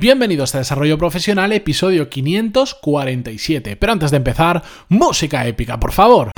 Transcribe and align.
Bienvenidos 0.00 0.54
a 0.54 0.58
Desarrollo 0.58 0.96
Profesional, 0.96 1.52
episodio 1.52 2.08
547. 2.08 3.76
Pero 3.76 3.92
antes 3.92 4.10
de 4.10 4.16
empezar, 4.16 4.62
música 4.88 5.46
épica, 5.46 5.78
por 5.78 5.92
favor. 5.92 6.30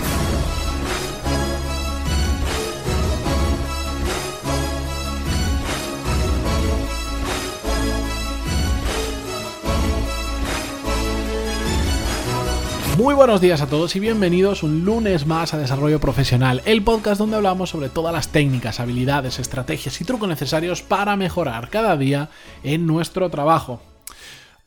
Muy 13.02 13.16
buenos 13.16 13.40
días 13.40 13.60
a 13.60 13.66
todos 13.66 13.96
y 13.96 13.98
bienvenidos 13.98 14.62
un 14.62 14.84
lunes 14.84 15.26
más 15.26 15.52
a 15.52 15.58
Desarrollo 15.58 15.98
Profesional, 15.98 16.62
el 16.66 16.84
podcast 16.84 17.18
donde 17.18 17.34
hablamos 17.34 17.70
sobre 17.70 17.88
todas 17.88 18.14
las 18.14 18.28
técnicas, 18.28 18.78
habilidades, 18.78 19.40
estrategias 19.40 20.00
y 20.00 20.04
trucos 20.04 20.28
necesarios 20.28 20.82
para 20.82 21.16
mejorar 21.16 21.68
cada 21.68 21.96
día 21.96 22.28
en 22.62 22.86
nuestro 22.86 23.28
trabajo. 23.28 23.80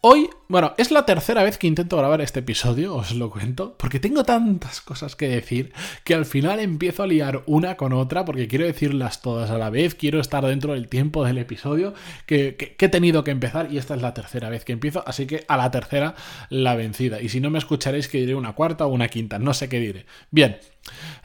Hoy, 0.07 0.29
bueno, 0.49 0.75
es 0.77 0.91
la 0.91 1.03
tercera 1.03 1.41
vez 1.41 1.57
que 1.57 1.65
intento 1.65 1.97
grabar 1.97 2.21
este 2.21 2.41
episodio, 2.41 2.93
os 2.93 3.15
lo 3.15 3.31
cuento, 3.31 3.75
porque 3.75 3.99
tengo 3.99 4.23
tantas 4.23 4.79
cosas 4.79 5.15
que 5.15 5.27
decir 5.27 5.73
que 6.03 6.13
al 6.13 6.27
final 6.27 6.59
empiezo 6.59 7.01
a 7.01 7.07
liar 7.07 7.41
una 7.47 7.75
con 7.75 7.91
otra, 7.91 8.23
porque 8.23 8.47
quiero 8.47 8.67
decirlas 8.67 9.23
todas 9.23 9.49
a 9.49 9.57
la 9.57 9.71
vez, 9.71 9.95
quiero 9.95 10.19
estar 10.19 10.45
dentro 10.45 10.73
del 10.73 10.89
tiempo 10.89 11.25
del 11.25 11.39
episodio 11.39 11.95
que, 12.27 12.75
he 12.79 12.89
tenido 12.89 13.23
que 13.23 13.31
empezar 13.31 13.73
y 13.73 13.79
esta 13.79 13.95
es 13.95 14.03
la 14.03 14.13
tercera 14.13 14.49
vez 14.49 14.63
que 14.63 14.73
empiezo, 14.73 15.03
así 15.07 15.25
que 15.25 15.43
a 15.47 15.57
la 15.57 15.71
tercera 15.71 16.13
la 16.51 16.75
vencida. 16.75 17.19
Y 17.19 17.29
si 17.29 17.39
no 17.39 17.49
me 17.49 17.57
escucharéis 17.57 18.07
que 18.07 18.19
diré 18.19 18.35
una 18.35 18.53
cuarta 18.53 18.85
o 18.85 18.89
una 18.89 19.07
quinta, 19.07 19.39
no 19.39 19.55
sé 19.55 19.69
qué 19.69 19.79
diré. 19.79 20.05
Bien, 20.29 20.59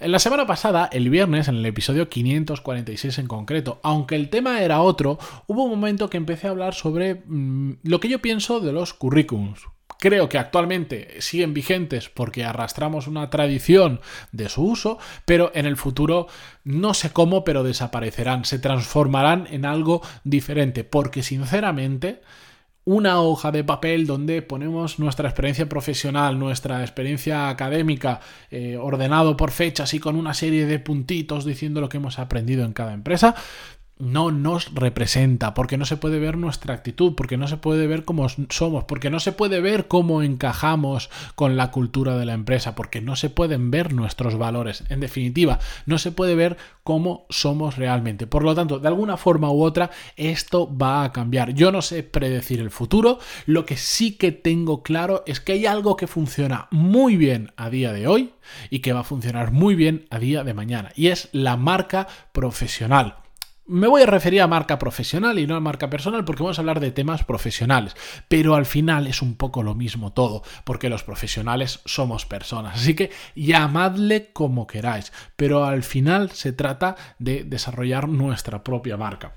en 0.01 0.13
la 0.13 0.19
semana 0.19 0.47
pasada, 0.47 0.89
el 0.93 1.11
viernes, 1.11 1.49
en 1.49 1.57
el 1.57 1.67
episodio 1.67 2.09
546 2.09 3.19
en 3.19 3.27
concreto, 3.27 3.81
aunque 3.83 4.17
el 4.17 4.31
tema 4.31 4.63
era 4.63 4.81
otro, 4.81 5.19
hubo 5.47 5.65
un 5.65 5.71
momento 5.71 6.09
que 6.09 6.17
empecé 6.17 6.47
a 6.47 6.51
hablar 6.51 6.75
sobre 6.75 7.23
mm, 7.27 7.79
lo 7.83 8.01
que 8.01 8.09
yo 8.09 8.21
pienso 8.21 8.61
de 8.61 8.73
los 8.73 8.95
currículums. 8.95 9.61
Creo 9.99 10.31
que 10.31 10.39
actualmente 10.39 11.21
siguen 11.21 11.53
vigentes 11.53 12.09
porque 12.09 12.43
arrastramos 12.43 13.07
una 13.07 13.29
tradición 13.29 14.01
de 14.33 14.49
su 14.49 14.63
uso, 14.63 14.99
pero 15.27 15.53
en 15.55 15.67
el 15.67 15.77
futuro 15.77 16.27
no 16.65 16.95
sé 16.95 17.11
cómo, 17.11 17.45
pero 17.45 17.63
desaparecerán, 17.63 18.47
se 18.47 18.59
transformarán 18.59 19.47
en 19.51 19.67
algo 19.67 20.01
diferente, 20.25 20.85
porque 20.85 21.23
sinceramente 21.23 22.23
una 22.85 23.21
hoja 23.21 23.53
de 23.53 23.63
papel 23.63 24.07
donde 24.07 24.43
ponemos 24.43 24.99
nuestra 24.99 25.29
experiencia 25.29 25.69
profesional, 25.69 26.39
nuestra 26.39 26.81
experiencia 26.83 27.49
académica, 27.49 28.21
eh, 28.51 28.77
ordenado 28.77 29.37
por 29.37 29.51
fechas 29.51 29.93
y 29.95 30.01
con 30.01 30.17
una 30.17 30.35
serie 30.35 30.67
de 30.67 30.79
puntitos 30.79 31.45
diciendo 31.45 31.81
lo 31.81 31.89
que 31.89 31.99
hemos 31.99 32.19
aprendido 32.19 32.65
en 32.65 32.73
cada 32.73 32.95
empresa, 32.95 33.35
no 34.01 34.31
nos 34.31 34.75
representa, 34.75 35.55
porque 35.55 35.77
no 35.77 35.85
se 35.85 35.97
puede 35.97 36.19
ver 36.19 36.37
nuestra 36.37 36.75
actitud, 36.75 37.15
porque 37.15 37.37
no 37.37 37.49
se 37.49 37.57
puede 37.57 37.87
ver 37.87 38.05
cómo 38.05 38.27
somos, 38.49 38.85
porque 38.85 39.11
no 39.11 39.21
se 39.21 39.33
puede 39.33 39.61
ver 39.61 39.89
cómo 39.89 40.23
encajamos 40.23 41.11
con 41.35 41.57
la 41.57 41.71
cultura 41.71 42.17
de 42.17 42.27
la 42.27 42.35
empresa, 42.35 42.75
porque 42.75 43.01
no 43.01 43.17
se 43.17 43.31
pueden 43.31 43.71
ver 43.71 43.93
nuestros 43.93 44.37
valores. 44.37 44.85
En 44.89 45.01
definitiva, 45.01 45.59
no 45.87 45.99
se 45.99 46.13
puede 46.13 46.35
ver 46.35 46.57
cómo 46.83 47.27
somos 47.29 47.77
realmente. 47.77 48.27
Por 48.27 48.43
lo 48.43 48.55
tanto, 48.55 48.79
de 48.79 48.89
alguna 48.89 49.17
forma 49.17 49.51
u 49.51 49.63
otra, 49.63 49.91
esto 50.17 50.77
va 50.77 51.05
a 51.05 51.13
cambiar. 51.13 51.55
Yo 51.55 51.71
no 51.71 51.83
sé 51.83 52.03
predecir 52.03 52.61
el 52.61 52.71
futuro, 52.71 53.19
lo 53.47 53.65
que 53.67 53.77
sí 53.77 54.17
que 54.17 54.33
tengo 54.33 54.83
claro 54.83 55.23
es 55.27 55.41
que 55.41 55.53
hay 55.53 55.67
algo 55.67 55.97
que 55.97 56.07
funciona 56.07 56.69
muy 56.71 57.17
bien 57.17 57.53
a 57.57 57.71
día 57.71 57.93
de 57.93 58.07
hoy 58.07 58.33
y 58.71 58.81
que 58.81 58.93
va 58.93 59.01
a 59.01 59.05
funcionar 59.05 59.53
muy 59.53 59.75
bien 59.75 60.07
a 60.11 60.19
día 60.19 60.45
de 60.45 60.55
mañana, 60.55 60.93
y 60.97 61.09
es 61.09 61.29
la 61.33 61.57
marca 61.57 62.09
profesional. 62.33 63.20
Me 63.71 63.87
voy 63.87 64.03
a 64.03 64.07
referir 64.07 64.43
a 64.43 64.49
marca 64.49 64.81
profesional 64.81 65.39
y 65.39 65.47
no 65.47 65.55
a 65.55 65.61
marca 65.61 65.89
personal 65.89 66.25
porque 66.25 66.43
vamos 66.43 66.59
a 66.59 66.63
hablar 66.63 66.81
de 66.81 66.91
temas 66.91 67.23
profesionales, 67.23 67.95
pero 68.27 68.57
al 68.57 68.67
final 68.67 69.07
es 69.07 69.23
un 69.23 69.37
poco 69.37 69.63
lo 69.63 69.77
mismo 69.77 70.13
todo, 70.13 70.43
porque 70.65 70.89
los 70.89 71.05
profesionales 71.05 71.79
somos 71.85 72.27
personas, 72.27 72.81
así 72.81 72.95
que 72.95 73.13
llamadle 73.37 74.33
como 74.33 74.67
queráis, 74.67 75.13
pero 75.37 75.67
al 75.67 75.85
final 75.85 76.33
se 76.33 76.53
trata 76.53 76.97
de 77.21 77.45
desarrollar 77.45 78.09
nuestra 78.09 78.65
propia 78.65 78.97
marca. 78.97 79.35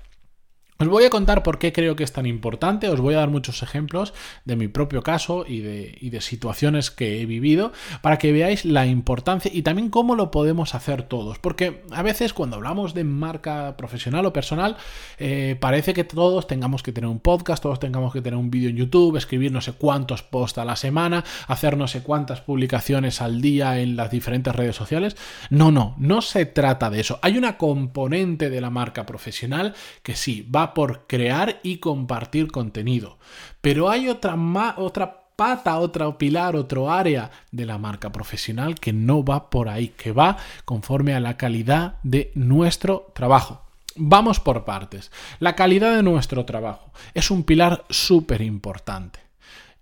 Os 0.76 0.88
voy 0.88 1.04
a 1.04 1.10
contar 1.10 1.44
por 1.44 1.60
qué 1.60 1.72
creo 1.72 1.94
que 1.94 2.02
es 2.02 2.12
tan 2.12 2.26
importante, 2.26 2.88
os 2.88 3.00
voy 3.00 3.14
a 3.14 3.18
dar 3.18 3.30
muchos 3.30 3.62
ejemplos 3.62 4.12
de 4.44 4.56
mi 4.56 4.66
propio 4.66 5.04
caso 5.04 5.44
y 5.46 5.60
de, 5.60 5.96
de, 6.00 6.20
situaciones 6.20 6.90
que 6.90 7.22
he 7.22 7.26
vivido 7.26 7.72
para 8.02 8.18
que 8.18 8.32
veáis 8.32 8.64
la 8.64 8.84
importancia 8.84 9.52
y 9.54 9.62
también 9.62 9.88
cómo 9.88 10.16
lo 10.16 10.32
podemos 10.32 10.74
hacer 10.74 11.04
todos. 11.04 11.38
Porque 11.38 11.84
a 11.92 12.02
veces 12.02 12.32
cuando 12.32 12.56
hablamos 12.56 12.92
de 12.92 13.04
marca 13.04 13.76
profesional 13.76 14.26
o 14.26 14.32
personal, 14.32 14.76
eh, 15.18 15.56
parece 15.60 15.94
que 15.94 16.02
todos 16.02 16.48
tengamos 16.48 16.82
que 16.82 16.90
tener 16.90 17.08
un 17.08 17.20
podcast, 17.20 17.62
todos 17.62 17.78
tengamos 17.78 18.12
que 18.12 18.20
tener 18.20 18.36
un 18.36 18.50
vídeo 18.50 18.70
en 18.70 18.76
YouTube, 18.76 19.16
escribir 19.16 19.52
no 19.52 19.60
sé 19.60 19.74
cuántos 19.74 20.24
posts 20.24 20.58
a 20.58 20.64
la 20.64 20.74
semana, 20.74 21.22
hacer 21.46 21.76
no 21.76 21.86
sé 21.86 22.02
cuántas 22.02 22.40
publicaciones 22.40 23.20
al 23.20 23.40
día 23.40 23.78
en 23.78 23.94
las 23.94 24.10
diferentes 24.10 24.52
redes 24.52 24.74
sociales. 24.74 25.16
No, 25.50 25.70
no, 25.70 25.94
no 25.98 26.20
se 26.20 26.46
trata 26.46 26.90
de 26.90 26.98
eso. 26.98 27.20
Hay 27.22 27.38
una 27.38 27.58
componente 27.58 28.50
de 28.50 28.60
la 28.60 28.70
marca 28.70 29.06
profesional 29.06 29.74
que 30.02 30.16
sí, 30.16 30.42
va 30.42 30.64
por 30.74 31.06
crear 31.06 31.60
y 31.62 31.78
compartir 31.78 32.50
contenido. 32.50 33.18
Pero 33.60 33.88
hay 33.88 34.08
otra, 34.08 34.36
otra 34.76 35.24
pata, 35.36 35.78
otro 35.78 36.16
pilar, 36.18 36.56
otro 36.56 36.90
área 36.90 37.30
de 37.50 37.66
la 37.66 37.78
marca 37.78 38.12
profesional 38.12 38.76
que 38.76 38.92
no 38.92 39.24
va 39.24 39.50
por 39.50 39.68
ahí, 39.68 39.88
que 39.88 40.12
va 40.12 40.36
conforme 40.64 41.14
a 41.14 41.20
la 41.20 41.36
calidad 41.36 41.96
de 42.02 42.30
nuestro 42.34 43.10
trabajo. 43.14 43.62
Vamos 43.96 44.40
por 44.40 44.64
partes. 44.64 45.12
La 45.38 45.54
calidad 45.54 45.94
de 45.94 46.02
nuestro 46.02 46.44
trabajo 46.44 46.92
es 47.14 47.30
un 47.30 47.44
pilar 47.44 47.84
súper 47.90 48.42
importante. 48.42 49.20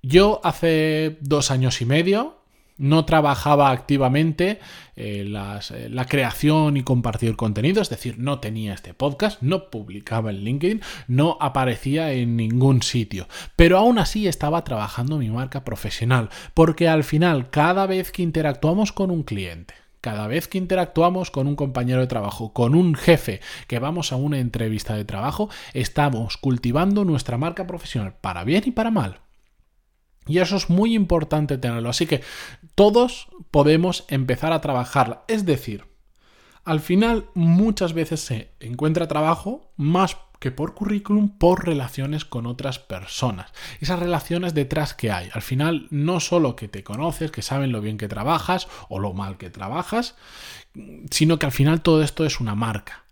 Yo 0.02 0.40
hace 0.44 1.18
dos 1.20 1.50
años 1.50 1.80
y 1.80 1.86
medio, 1.86 2.41
no 2.82 3.04
trabajaba 3.04 3.70
activamente 3.70 4.58
eh, 4.96 5.24
eh, 5.24 5.88
la 5.88 6.04
creación 6.06 6.76
y 6.76 6.82
compartir 6.82 7.36
contenido, 7.36 7.80
es 7.80 7.88
decir, 7.88 8.18
no 8.18 8.40
tenía 8.40 8.74
este 8.74 8.92
podcast, 8.92 9.40
no 9.40 9.70
publicaba 9.70 10.30
en 10.30 10.44
LinkedIn, 10.44 10.82
no 11.06 11.38
aparecía 11.40 12.12
en 12.12 12.36
ningún 12.36 12.82
sitio, 12.82 13.28
pero 13.54 13.78
aún 13.78 13.98
así 13.98 14.26
estaba 14.26 14.64
trabajando 14.64 15.16
mi 15.18 15.30
marca 15.30 15.64
profesional, 15.64 16.28
porque 16.54 16.88
al 16.88 17.04
final 17.04 17.50
cada 17.50 17.86
vez 17.86 18.10
que 18.10 18.22
interactuamos 18.22 18.92
con 18.92 19.12
un 19.12 19.22
cliente, 19.22 19.74
cada 20.00 20.26
vez 20.26 20.48
que 20.48 20.58
interactuamos 20.58 21.30
con 21.30 21.46
un 21.46 21.54
compañero 21.54 22.00
de 22.00 22.08
trabajo, 22.08 22.52
con 22.52 22.74
un 22.74 22.96
jefe, 22.96 23.40
que 23.68 23.78
vamos 23.78 24.12
a 24.12 24.16
una 24.16 24.40
entrevista 24.40 24.96
de 24.96 25.04
trabajo, 25.04 25.48
estamos 25.72 26.36
cultivando 26.36 27.04
nuestra 27.04 27.38
marca 27.38 27.68
profesional 27.68 28.14
para 28.20 28.42
bien 28.42 28.64
y 28.66 28.72
para 28.72 28.90
mal. 28.90 29.20
Y 30.26 30.38
eso 30.38 30.56
es 30.56 30.70
muy 30.70 30.94
importante 30.94 31.58
tenerlo. 31.58 31.88
Así 31.88 32.06
que 32.06 32.22
todos 32.74 33.28
podemos 33.50 34.04
empezar 34.08 34.52
a 34.52 34.60
trabajarla. 34.60 35.24
Es 35.28 35.44
decir, 35.44 35.84
al 36.64 36.80
final 36.80 37.26
muchas 37.34 37.92
veces 37.92 38.20
se 38.20 38.52
encuentra 38.60 39.08
trabajo 39.08 39.72
más 39.76 40.16
que 40.38 40.50
por 40.50 40.74
currículum, 40.74 41.38
por 41.38 41.66
relaciones 41.66 42.24
con 42.24 42.46
otras 42.46 42.80
personas. 42.80 43.52
Esas 43.80 44.00
relaciones 44.00 44.54
detrás 44.54 44.92
que 44.92 45.12
hay. 45.12 45.28
Al 45.32 45.42
final, 45.42 45.86
no 45.90 46.18
solo 46.18 46.56
que 46.56 46.66
te 46.66 46.82
conoces, 46.82 47.30
que 47.30 47.42
saben 47.42 47.70
lo 47.70 47.80
bien 47.80 47.96
que 47.96 48.08
trabajas 48.08 48.66
o 48.88 48.98
lo 48.98 49.12
mal 49.12 49.38
que 49.38 49.50
trabajas, 49.50 50.16
sino 51.10 51.38
que 51.38 51.46
al 51.46 51.52
final 51.52 51.80
todo 51.80 52.02
esto 52.02 52.24
es 52.24 52.40
una 52.40 52.56
marca 52.56 53.04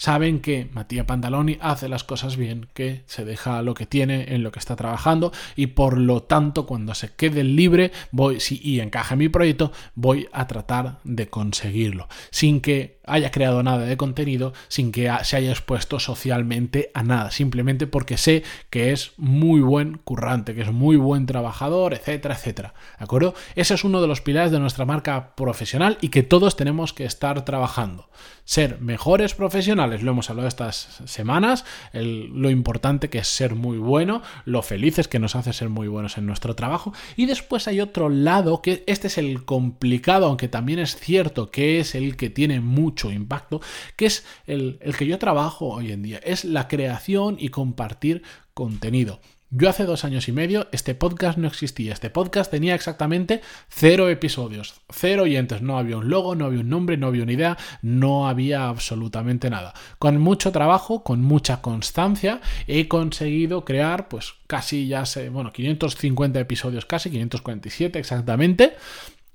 saben 0.00 0.40
que 0.40 0.66
Matías 0.72 1.04
Pantaloni 1.04 1.58
hace 1.60 1.86
las 1.86 2.04
cosas 2.04 2.38
bien, 2.38 2.68
que 2.72 3.02
se 3.04 3.26
deja 3.26 3.60
lo 3.60 3.74
que 3.74 3.84
tiene 3.84 4.34
en 4.34 4.42
lo 4.42 4.50
que 4.50 4.58
está 4.58 4.74
trabajando 4.74 5.30
y 5.56 5.66
por 5.66 5.98
lo 5.98 6.22
tanto 6.22 6.64
cuando 6.64 6.94
se 6.94 7.12
quede 7.12 7.44
libre 7.44 7.92
voy 8.10 8.40
si 8.40 8.58
y 8.64 8.80
encaje 8.80 9.14
mi 9.14 9.28
proyecto 9.28 9.72
voy 9.94 10.26
a 10.32 10.46
tratar 10.46 11.00
de 11.04 11.28
conseguirlo. 11.28 12.08
Sin 12.30 12.62
que 12.62 12.99
haya 13.10 13.30
creado 13.30 13.62
nada 13.62 13.84
de 13.84 13.96
contenido, 13.96 14.52
sin 14.68 14.92
que 14.92 15.10
se 15.22 15.36
haya 15.36 15.50
expuesto 15.50 15.98
socialmente 15.98 16.90
a 16.94 17.02
nada, 17.02 17.30
simplemente 17.30 17.86
porque 17.86 18.16
sé 18.16 18.42
que 18.70 18.92
es 18.92 19.12
muy 19.16 19.60
buen 19.60 19.98
currante, 19.98 20.54
que 20.54 20.62
es 20.62 20.72
muy 20.72 20.96
buen 20.96 21.26
trabajador, 21.26 21.94
etcétera, 21.94 22.34
etcétera. 22.34 22.74
¿De 22.98 23.04
acuerdo? 23.04 23.34
Ese 23.54 23.74
es 23.74 23.84
uno 23.84 24.00
de 24.00 24.08
los 24.08 24.20
pilares 24.20 24.52
de 24.52 24.60
nuestra 24.60 24.84
marca 24.84 25.34
profesional 25.34 25.98
y 26.00 26.08
que 26.08 26.22
todos 26.22 26.56
tenemos 26.56 26.92
que 26.92 27.04
estar 27.04 27.44
trabajando. 27.44 28.08
Ser 28.44 28.80
mejores 28.80 29.34
profesionales, 29.34 30.02
lo 30.02 30.10
hemos 30.10 30.28
hablado 30.28 30.48
estas 30.48 31.02
semanas, 31.04 31.64
lo 31.92 32.50
importante 32.50 33.08
que 33.08 33.18
es 33.18 33.28
ser 33.28 33.54
muy 33.54 33.78
bueno, 33.78 34.22
lo 34.44 34.62
felices 34.62 35.08
que 35.08 35.20
nos 35.20 35.36
hace 35.36 35.52
ser 35.52 35.68
muy 35.68 35.86
buenos 35.88 36.18
en 36.18 36.26
nuestro 36.26 36.54
trabajo. 36.56 36.92
Y 37.16 37.26
después 37.26 37.68
hay 37.68 37.80
otro 37.80 38.08
lado, 38.08 38.60
que 38.60 38.82
este 38.86 39.06
es 39.06 39.18
el 39.18 39.44
complicado, 39.44 40.26
aunque 40.26 40.48
también 40.48 40.80
es 40.80 40.96
cierto 40.96 41.50
que 41.50 41.78
es 41.78 41.94
el 41.94 42.16
que 42.16 42.28
tiene 42.28 42.60
mucho 42.60 42.99
impacto, 43.08 43.60
que 43.96 44.06
es 44.06 44.26
el, 44.46 44.78
el 44.82 44.96
que 44.96 45.06
yo 45.06 45.18
trabajo 45.18 45.68
hoy 45.68 45.92
en 45.92 46.02
día, 46.02 46.18
es 46.24 46.44
la 46.44 46.68
creación 46.68 47.36
y 47.38 47.48
compartir 47.48 48.22
contenido. 48.52 49.20
Yo 49.52 49.68
hace 49.68 49.84
dos 49.84 50.04
años 50.04 50.28
y 50.28 50.32
medio 50.32 50.68
este 50.70 50.94
podcast 50.94 51.36
no 51.36 51.48
existía. 51.48 51.92
Este 51.92 52.08
podcast 52.08 52.52
tenía 52.52 52.76
exactamente 52.76 53.40
cero 53.68 54.08
episodios, 54.08 54.80
cero 54.88 55.24
oyentes. 55.24 55.60
No 55.60 55.76
había 55.76 55.96
un 55.96 56.08
logo, 56.08 56.36
no 56.36 56.44
había 56.44 56.60
un 56.60 56.68
nombre, 56.68 56.96
no 56.96 57.08
había 57.08 57.24
una 57.24 57.32
idea, 57.32 57.58
no 57.82 58.28
había 58.28 58.68
absolutamente 58.68 59.50
nada. 59.50 59.74
Con 59.98 60.18
mucho 60.18 60.52
trabajo, 60.52 61.02
con 61.02 61.22
mucha 61.22 61.62
constancia, 61.62 62.40
he 62.68 62.86
conseguido 62.86 63.64
crear 63.64 64.06
pues 64.08 64.34
casi 64.46 64.86
ya 64.86 65.04
sé, 65.04 65.30
bueno, 65.30 65.52
550 65.52 66.38
episodios 66.38 66.86
casi, 66.86 67.10
547 67.10 67.98
exactamente. 67.98 68.74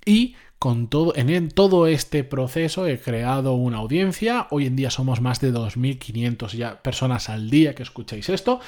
Y 0.06 0.36
con 0.60 0.88
todo, 0.88 1.14
en 1.16 1.50
todo 1.50 1.88
este 1.88 2.24
proceso 2.24 2.88
he 2.88 3.00
creado 3.00 3.54
una 3.56 3.78
audiencia. 3.78 4.48
Hoy 4.52 4.68
en 4.68 4.76
día 4.76 4.90
somos 4.90 5.20
más 5.20 5.42
de 5.42 5.54
2.500 5.54 6.56
ya 6.56 6.82
personas 6.82 7.30
al 7.30 7.50
día 7.50 7.76
que 7.76 7.84
escucháis 7.84 8.30
esto. 8.30 8.60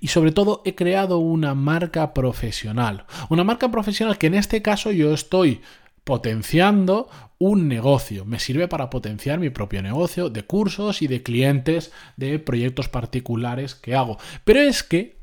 Y 0.00 0.08
sobre 0.08 0.32
todo 0.32 0.62
he 0.64 0.74
creado 0.74 1.18
una 1.18 1.54
marca 1.54 2.12
profesional. 2.14 3.06
Una 3.28 3.44
marca 3.44 3.70
profesional 3.70 4.18
que 4.18 4.26
en 4.26 4.34
este 4.34 4.62
caso 4.62 4.90
yo 4.90 5.14
estoy 5.14 5.60
potenciando 6.04 7.08
un 7.38 7.68
negocio. 7.68 8.24
Me 8.24 8.38
sirve 8.38 8.68
para 8.68 8.90
potenciar 8.90 9.38
mi 9.38 9.50
propio 9.50 9.82
negocio 9.82 10.30
de 10.30 10.44
cursos 10.44 11.02
y 11.02 11.06
de 11.06 11.22
clientes 11.22 11.92
de 12.16 12.38
proyectos 12.38 12.88
particulares 12.88 13.74
que 13.74 13.94
hago. 13.94 14.18
Pero 14.44 14.60
es 14.60 14.82
que 14.82 15.15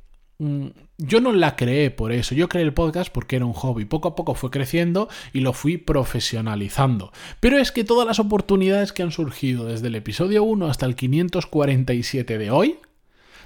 yo 0.98 1.22
no 1.22 1.32
la 1.32 1.56
creé 1.56 1.92
por 1.92 2.12
eso, 2.12 2.36
yo 2.36 2.50
creé 2.50 2.64
el 2.64 2.74
podcast 2.74 3.12
porque 3.12 3.36
era 3.36 3.46
un 3.46 3.54
hobby, 3.54 3.86
poco 3.86 4.10
a 4.10 4.16
poco 4.16 4.36
fue 4.36 4.52
creciendo 4.52 5.10
y 5.34 5.40
lo 5.40 5.54
fui 5.54 5.78
profesionalizando. 5.78 7.12
Pero 7.40 7.58
es 7.58 7.72
que 7.72 7.84
todas 7.84 8.08
las 8.08 8.20
oportunidades 8.20 8.94
que 8.94 9.04
han 9.04 9.12
surgido 9.12 9.66
desde 9.66 9.88
el 9.88 9.96
episodio 9.96 10.44
1 10.44 10.68
hasta 10.68 10.86
el 10.86 10.96
547 10.96 12.38
de 12.38 12.52
hoy, 12.52 12.78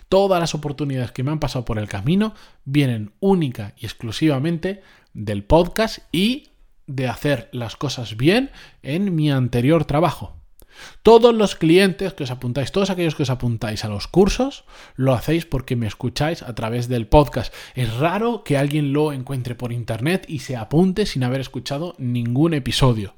todas 0.10 0.40
las 0.40 0.56
oportunidades 0.56 1.12
que 1.12 1.24
me 1.24 1.32
han 1.32 1.40
pasado 1.40 1.66
por 1.66 1.80
el 1.80 1.88
camino 1.88 2.34
vienen 2.66 3.12
única 3.20 3.74
y 3.78 3.86
exclusivamente 3.86 4.82
del 5.14 5.44
podcast 5.44 6.00
y 6.12 6.50
de 6.86 7.08
hacer 7.08 7.50
las 7.52 7.76
cosas 7.76 8.16
bien 8.16 8.52
en 8.82 9.16
mi 9.16 9.30
anterior 9.30 9.86
trabajo. 9.86 10.37
Todos 11.04 11.34
los 11.34 11.56
clientes 11.56 12.14
que 12.14 12.24
os 12.24 12.32
apuntáis, 12.32 12.72
todos 12.72 12.90
aquellos 12.90 13.16
que 13.16 13.24
os 13.24 13.30
apuntáis 13.30 13.86
a 13.86 13.90
los 13.90 14.08
cursos, 14.08 14.66
lo 14.96 15.14
hacéis 15.14 15.46
porque 15.46 15.76
me 15.76 15.88
escucháis 15.88 16.44
a 16.44 16.56
través 16.56 16.88
del 16.88 17.08
podcast. 17.08 17.54
Es 17.76 17.94
raro 17.96 18.44
que 18.44 18.58
alguien 18.58 18.94
lo 18.94 19.14
encuentre 19.14 19.56
por 19.56 19.72
internet 19.72 20.26
y 20.28 20.40
se 20.40 20.56
apunte 20.56 21.06
sin 21.06 21.24
haber 21.24 21.42
escuchado 21.42 21.96
ningún 21.98 22.54
episodio. 22.54 23.14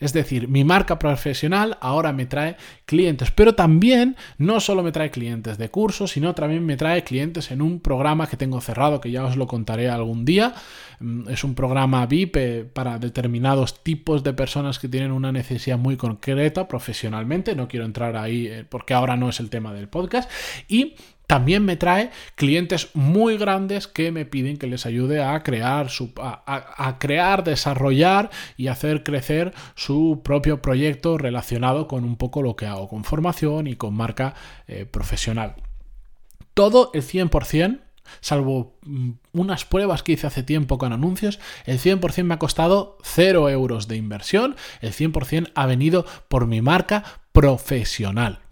Es 0.00 0.12
decir, 0.12 0.48
mi 0.48 0.64
marca 0.64 0.98
profesional 0.98 1.78
ahora 1.80 2.12
me 2.12 2.26
trae 2.26 2.56
clientes, 2.84 3.30
pero 3.30 3.54
también 3.54 4.16
no 4.38 4.60
solo 4.60 4.82
me 4.82 4.92
trae 4.92 5.10
clientes 5.10 5.58
de 5.58 5.70
cursos, 5.70 6.12
sino 6.12 6.34
también 6.34 6.64
me 6.64 6.76
trae 6.76 7.04
clientes 7.04 7.50
en 7.50 7.62
un 7.62 7.80
programa 7.80 8.26
que 8.26 8.36
tengo 8.36 8.60
cerrado, 8.60 9.00
que 9.00 9.10
ya 9.10 9.24
os 9.24 9.36
lo 9.36 9.46
contaré 9.46 9.88
algún 9.88 10.24
día. 10.24 10.54
Mm, 11.00 11.28
es 11.28 11.44
un 11.44 11.54
programa 11.54 12.06
VIP 12.06 12.36
eh, 12.36 12.64
para 12.64 12.98
determinados 12.98 13.82
tipos 13.82 14.22
de 14.22 14.32
personas 14.32 14.78
que 14.78 14.88
tienen 14.88 15.12
una 15.12 15.32
necesidad 15.32 15.78
muy 15.78 15.96
concreta 15.96 16.68
profesionalmente. 16.68 17.54
No 17.54 17.68
quiero 17.68 17.84
entrar 17.84 18.16
ahí 18.16 18.46
eh, 18.46 18.64
porque 18.68 18.94
ahora 18.94 19.16
no 19.16 19.28
es 19.28 19.40
el 19.40 19.50
tema 19.50 19.72
del 19.72 19.88
podcast. 19.88 20.30
Y 20.68 20.94
también 21.26 21.64
me 21.64 21.76
trae 21.76 22.10
clientes 22.36 22.90
muy 22.94 23.36
grandes 23.36 23.88
que 23.88 24.12
me 24.12 24.24
piden 24.24 24.58
que 24.58 24.66
les 24.66 24.86
ayude 24.86 25.22
a 25.22 25.42
crear, 25.42 25.88
a, 26.16 26.98
crear, 26.98 27.44
desarrollar 27.44 28.30
y 28.56 28.68
hacer 28.68 29.02
crecer 29.02 29.52
su 29.74 30.20
propio 30.22 30.62
proyecto 30.62 31.18
relacionado 31.18 31.88
con 31.88 32.04
un 32.04 32.16
poco 32.16 32.42
lo 32.42 32.54
que 32.54 32.66
hago, 32.66 32.88
con 32.88 33.04
formación 33.04 33.66
y 33.66 33.74
con 33.74 33.94
marca 33.94 34.34
eh, 34.68 34.86
profesional. 34.86 35.56
Todo 36.54 36.90
el 36.94 37.02
100%, 37.02 37.80
salvo 38.20 38.78
mm, 38.82 39.10
unas 39.32 39.64
pruebas 39.64 40.04
que 40.04 40.12
hice 40.12 40.28
hace 40.28 40.44
tiempo 40.44 40.78
con 40.78 40.92
anuncios, 40.92 41.40
el 41.64 41.80
100% 41.80 42.22
me 42.22 42.34
ha 42.34 42.38
costado 42.38 42.98
0 43.02 43.50
euros 43.50 43.88
de 43.88 43.96
inversión, 43.96 44.54
el 44.80 44.92
100% 44.92 45.50
ha 45.54 45.66
venido 45.66 46.06
por 46.28 46.46
mi 46.46 46.62
marca 46.62 47.02
profesional. 47.32 48.45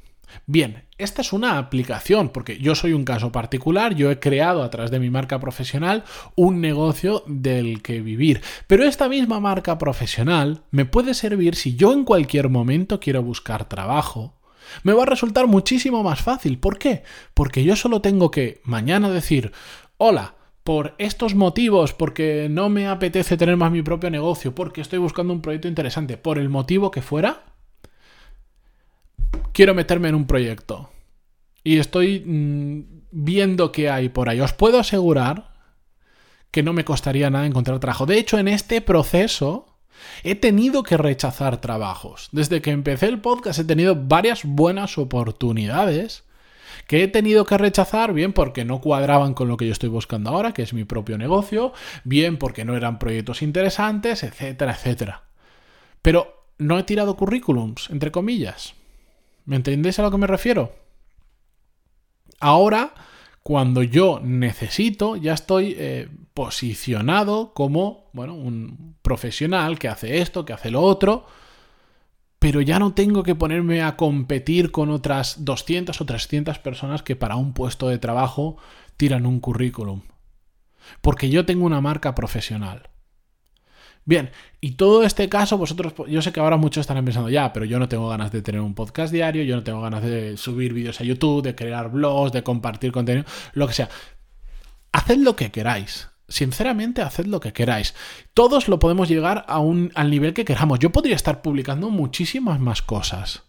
Bien, 0.47 0.85
esta 0.99 1.23
es 1.23 1.33
una 1.33 1.59
aplicación, 1.59 2.29
porque 2.29 2.59
yo 2.59 2.75
soy 2.75 2.93
un 2.93 3.05
caso 3.05 3.33
particular, 3.33 3.95
yo 3.95 4.11
he 4.11 4.21
creado 4.21 4.63
a 4.63 4.71
través 4.71 4.91
de 4.91 5.01
mi 5.01 5.11
marca 5.11 5.41
profesional 5.41 6.05
un 6.37 6.61
negocio 6.61 7.25
del 7.27 7.83
que 7.83 8.01
vivir. 8.01 8.43
Pero 8.67 8.85
esta 8.85 9.09
misma 9.09 9.41
marca 9.41 9.79
profesional 9.79 10.63
me 10.71 10.85
puede 10.85 11.15
servir 11.15 11.57
si 11.57 11.75
yo 11.77 11.93
en 11.93 12.05
cualquier 12.05 12.49
momento 12.49 13.01
quiero 13.01 13.23
buscar 13.23 13.69
trabajo. 13.69 14.35
Me 14.83 14.93
va 14.93 15.03
a 15.03 15.07
resultar 15.07 15.47
muchísimo 15.47 16.03
más 16.03 16.21
fácil. 16.21 16.59
¿Por 16.59 16.79
qué? 16.79 17.03
Porque 17.35 17.65
yo 17.65 17.77
solo 17.77 18.01
tengo 18.01 18.31
que 18.31 18.61
mañana 18.65 19.11
decir, 19.11 19.53
hola, 19.99 20.35
por 20.65 20.95
estos 20.97 21.35
motivos, 21.35 21.93
porque 21.93 22.49
no 22.51 22.71
me 22.71 22.89
apetece 22.89 23.37
tener 23.37 23.57
más 23.57 23.71
mi 23.71 23.83
propio 23.83 24.11
negocio, 24.11 24.55
porque 24.55 24.81
estoy 24.81 24.99
buscando 24.99 25.33
un 25.33 25.43
proyecto 25.43 25.69
interesante, 25.69 26.17
por 26.17 26.39
el 26.39 26.49
motivo 26.49 26.91
que 26.91 27.03
fuera, 27.03 27.43
quiero 29.55 29.73
meterme 29.73 30.09
en 30.09 30.17
un 30.17 30.27
proyecto 30.27 30.91
y 31.63 31.79
estoy 31.79 32.21
mm, 32.21 33.05
viendo 33.11 33.73
qué 33.73 33.89
hay 33.89 34.11
por 34.11 34.29
ahí, 34.29 34.41
os 34.41 34.53
puedo 34.53 34.79
asegurar 34.79 35.55
que 36.51 36.63
no 36.63 36.75
me 36.75 36.85
costaría 36.85 37.31
nada 37.31 37.47
encontrar 37.47 37.81
trabajo. 37.81 38.05
De 38.05 38.19
hecho, 38.19 38.39
en 38.39 38.49
este 38.49 38.81
proceso 38.83 39.79
he 40.23 40.35
tenido 40.35 40.83
que 40.83 40.97
rechazar 40.97 41.61
trabajos. 41.61 42.29
Desde 42.33 42.61
que 42.61 42.71
empecé 42.71 43.07
el 43.07 43.21
podcast 43.21 43.61
he 43.61 43.65
tenido 43.65 43.97
varias 43.97 44.45
buenas 44.45 44.99
oportunidades 44.99 46.25
que 46.87 47.03
he 47.03 47.09
tenido 47.09 47.47
que 47.47 47.57
rechazar, 47.57 48.13
bien 48.13 48.33
porque 48.33 48.65
no 48.65 48.81
cuadraban 48.81 49.33
con 49.33 49.49
lo 49.49 49.57
que 49.57 49.67
yo 49.67 49.73
estoy 49.73 49.89
buscando 49.89 50.31
ahora, 50.31 50.53
que 50.53 50.63
es 50.63 50.75
mi 50.75 50.85
propio 50.85 51.17
negocio, 51.17 51.73
bien 52.03 52.37
porque 52.37 52.65
no 52.65 52.77
eran 52.77 52.99
proyectos 52.99 53.41
interesantes, 53.41 54.23
etcétera, 54.23 54.73
etcétera. 54.73 55.23
Pero 56.03 56.51
no 56.59 56.79
he 56.79 56.83
tirado 56.83 57.17
currículums, 57.17 57.89
entre 57.91 58.11
comillas. 58.11 58.75
¿Me 59.45 59.57
entendéis 59.57 59.99
a 59.99 60.03
lo 60.03 60.11
que 60.11 60.19
me 60.19 60.27
refiero? 60.27 60.73
Ahora, 62.41 62.95
cuando 63.43 63.83
yo 63.83 64.21
necesito, 64.23 65.17
ya 65.17 65.35
estoy 65.35 65.77
eh, 65.79 66.09
posicionado 66.33 67.53
como, 67.53 68.11
bueno, 68.13 68.35
un 68.35 68.97
profesional 69.03 69.79
que 69.79 69.89
hace 69.89 70.19
esto, 70.19 70.45
que 70.45 70.55
hace 70.55 70.71
lo 70.71 70.81
otro, 70.81 71.27
pero 72.39 72.61
ya 72.61 72.79
no 72.79 72.95
tengo 72.95 73.23
que 73.23 73.35
ponerme 73.35 73.83
a 73.83 73.97
competir 73.97 74.71
con 74.71 74.91
otras 74.91 75.45
200 75.45 76.01
o 76.01 76.05
300 76.05 76.59
personas 76.59 77.03
que 77.03 77.17
para 77.17 77.37
un 77.37 77.53
puesto 77.53 77.89
de 77.89 77.99
trabajo 77.99 78.57
tiran 78.97 79.27
un 79.27 79.41
currículum. 79.41 80.03
Porque 81.01 81.31
yo 81.31 81.47
tengo 81.47 81.65
una 81.65 81.81
marca 81.81 82.15
profesional. 82.15 82.91
Bien, 84.07 84.31
y 84.61 84.73
todo 84.73 85.03
este 85.03 85.29
caso, 85.29 85.57
vosotros, 85.57 85.95
yo 86.09 86.21
sé 86.21 86.31
que 86.31 86.41
ahora 86.41 86.59
muchos 86.59 86.83
estarán 86.83 87.05
pensando, 87.05 87.31
ya, 87.31 87.53
pero 87.53 87.65
yo 87.65 87.79
no 87.79 87.89
tengo 87.89 88.09
ganas 88.09 88.31
de 88.33 88.43
tener 88.43 88.61
un 88.61 88.75
podcast 88.75 89.13
diario, 89.13 89.45
yo 89.45 89.57
no 89.57 89.63
tengo 89.63 89.81
ganas 89.81 90.03
de 90.03 90.37
subir 90.37 90.75
vídeos 90.75 91.01
a 91.01 91.05
YouTube, 91.05 91.43
de 91.43 91.55
crear 91.55 91.91
blogs, 91.91 92.33
de 92.33 92.43
compartir 92.43 92.93
contenido, 92.93 93.25
lo 93.55 93.67
que 93.67 93.73
sea. 93.73 93.89
Haced 94.93 95.19
lo 95.19 95.37
que 95.37 95.51
queráis. 95.51 96.11
Sinceramente, 96.29 97.03
haced 97.03 97.27
lo 97.27 97.41
que 97.41 97.53
queráis. 97.53 97.95
Todos 98.35 98.69
lo 98.69 98.79
podemos 98.79 99.09
llegar 99.09 99.45
a 99.49 99.59
un, 99.59 99.91
al 99.95 100.11
nivel 100.11 100.35
que 100.35 100.45
queramos. 100.45 100.79
Yo 100.79 100.91
podría 100.91 101.17
estar 101.17 101.43
publicando 101.43 101.91
muchísimas 101.91 102.61
más 102.61 102.83
cosas. 102.83 103.43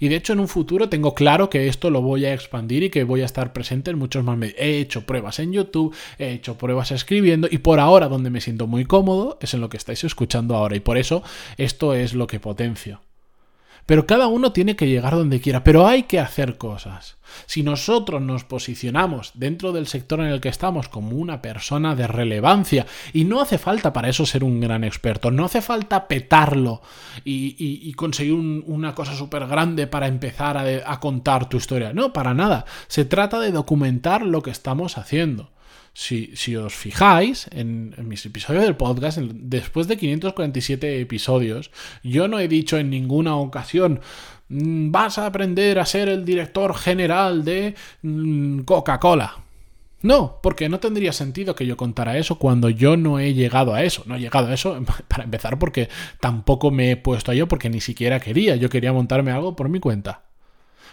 Y 0.00 0.08
de 0.08 0.16
hecho 0.16 0.32
en 0.32 0.40
un 0.40 0.48
futuro 0.48 0.88
tengo 0.88 1.14
claro 1.14 1.50
que 1.50 1.68
esto 1.68 1.90
lo 1.90 2.02
voy 2.02 2.24
a 2.24 2.34
expandir 2.34 2.82
y 2.82 2.90
que 2.90 3.04
voy 3.04 3.22
a 3.22 3.26
estar 3.26 3.52
presente 3.52 3.90
en 3.90 3.98
muchos 3.98 4.24
más 4.24 4.36
medios. 4.36 4.58
He 4.58 4.78
hecho 4.78 5.06
pruebas 5.06 5.38
en 5.38 5.52
YouTube, 5.52 5.94
he 6.18 6.32
hecho 6.32 6.56
pruebas 6.58 6.90
escribiendo 6.90 7.48
y 7.50 7.58
por 7.58 7.80
ahora 7.80 8.08
donde 8.08 8.30
me 8.30 8.40
siento 8.40 8.66
muy 8.66 8.84
cómodo 8.84 9.38
es 9.40 9.54
en 9.54 9.60
lo 9.60 9.68
que 9.68 9.76
estáis 9.76 10.04
escuchando 10.04 10.56
ahora 10.56 10.76
y 10.76 10.80
por 10.80 10.98
eso 10.98 11.22
esto 11.56 11.94
es 11.94 12.14
lo 12.14 12.26
que 12.26 12.40
potencio. 12.40 13.00
Pero 13.86 14.06
cada 14.06 14.26
uno 14.26 14.52
tiene 14.52 14.76
que 14.76 14.88
llegar 14.88 15.14
donde 15.14 15.40
quiera, 15.40 15.64
pero 15.64 15.86
hay 15.86 16.04
que 16.04 16.20
hacer 16.20 16.56
cosas. 16.56 17.16
Si 17.46 17.62
nosotros 17.62 18.20
nos 18.20 18.44
posicionamos 18.44 19.32
dentro 19.34 19.72
del 19.72 19.86
sector 19.86 20.20
en 20.20 20.26
el 20.26 20.40
que 20.40 20.48
estamos 20.48 20.88
como 20.88 21.16
una 21.16 21.42
persona 21.42 21.94
de 21.94 22.06
relevancia, 22.06 22.86
y 23.12 23.24
no 23.24 23.40
hace 23.40 23.58
falta 23.58 23.92
para 23.92 24.08
eso 24.08 24.26
ser 24.26 24.44
un 24.44 24.60
gran 24.60 24.84
experto, 24.84 25.30
no 25.30 25.44
hace 25.44 25.62
falta 25.62 26.08
petarlo 26.08 26.82
y, 27.24 27.92
conseguir 27.94 28.34
una 28.34 28.94
cosa 28.94 29.14
súper 29.14 29.46
grande 29.46 29.86
para 29.86 30.08
empezar 30.08 30.56
a, 30.58 31.00
contar 31.00 31.48
tu 31.48 31.56
historia, 31.56 31.92
no, 31.92 32.12
para 32.12 32.34
nada, 32.34 32.64
se 32.88 33.04
trata 33.04 33.38
de 33.40 33.52
documentar 33.52 34.22
lo 34.22 34.42
que 34.42 34.50
estamos 34.50 34.98
haciendo. 34.98 35.50
Si, 35.94 36.56
os 36.56 36.74
fijáis 36.74 37.48
en, 37.52 37.94
mis 37.98 38.24
episodios 38.24 38.64
del 38.64 38.76
podcast, 38.76 39.18
después 39.18 39.88
de 39.88 39.98
547 39.98 41.00
episodios, 41.00 41.70
yo 42.02 42.28
no 42.28 42.40
he 42.40 42.48
dicho 42.48 42.78
en 42.78 42.88
ninguna 42.88 43.36
ocasión 43.36 44.00
mm, 44.48 44.90
vas 44.90 45.18
a 45.18 45.26
aprender 45.26 45.78
a 45.78 45.86
ser 45.86 46.08
el 46.08 46.24
director 46.24 46.74
general 46.74 47.44
de 47.44 47.74
mm, 48.02 48.60
Coca-Cola. 48.60 49.42
No, 50.02 50.40
porque 50.42 50.68
no 50.68 50.80
tendría 50.80 51.12
sentido 51.12 51.54
que 51.54 51.66
yo 51.66 51.76
contara 51.76 52.18
eso 52.18 52.36
cuando 52.36 52.68
yo 52.68 52.96
no 52.96 53.20
he 53.20 53.34
llegado 53.34 53.72
a 53.72 53.84
eso. 53.84 54.02
No 54.06 54.16
he 54.16 54.20
llegado 54.20 54.48
a 54.48 54.54
eso, 54.54 54.76
para 55.08 55.24
empezar, 55.24 55.58
porque 55.58 55.88
tampoco 56.20 56.70
me 56.70 56.90
he 56.90 56.96
puesto 56.96 57.30
a 57.30 57.34
ello 57.34 57.48
porque 57.48 57.70
ni 57.70 57.80
siquiera 57.80 58.18
quería. 58.18 58.56
Yo 58.56 58.68
quería 58.68 58.92
montarme 58.92 59.30
algo 59.30 59.54
por 59.54 59.68
mi 59.68 59.78
cuenta. 59.78 60.22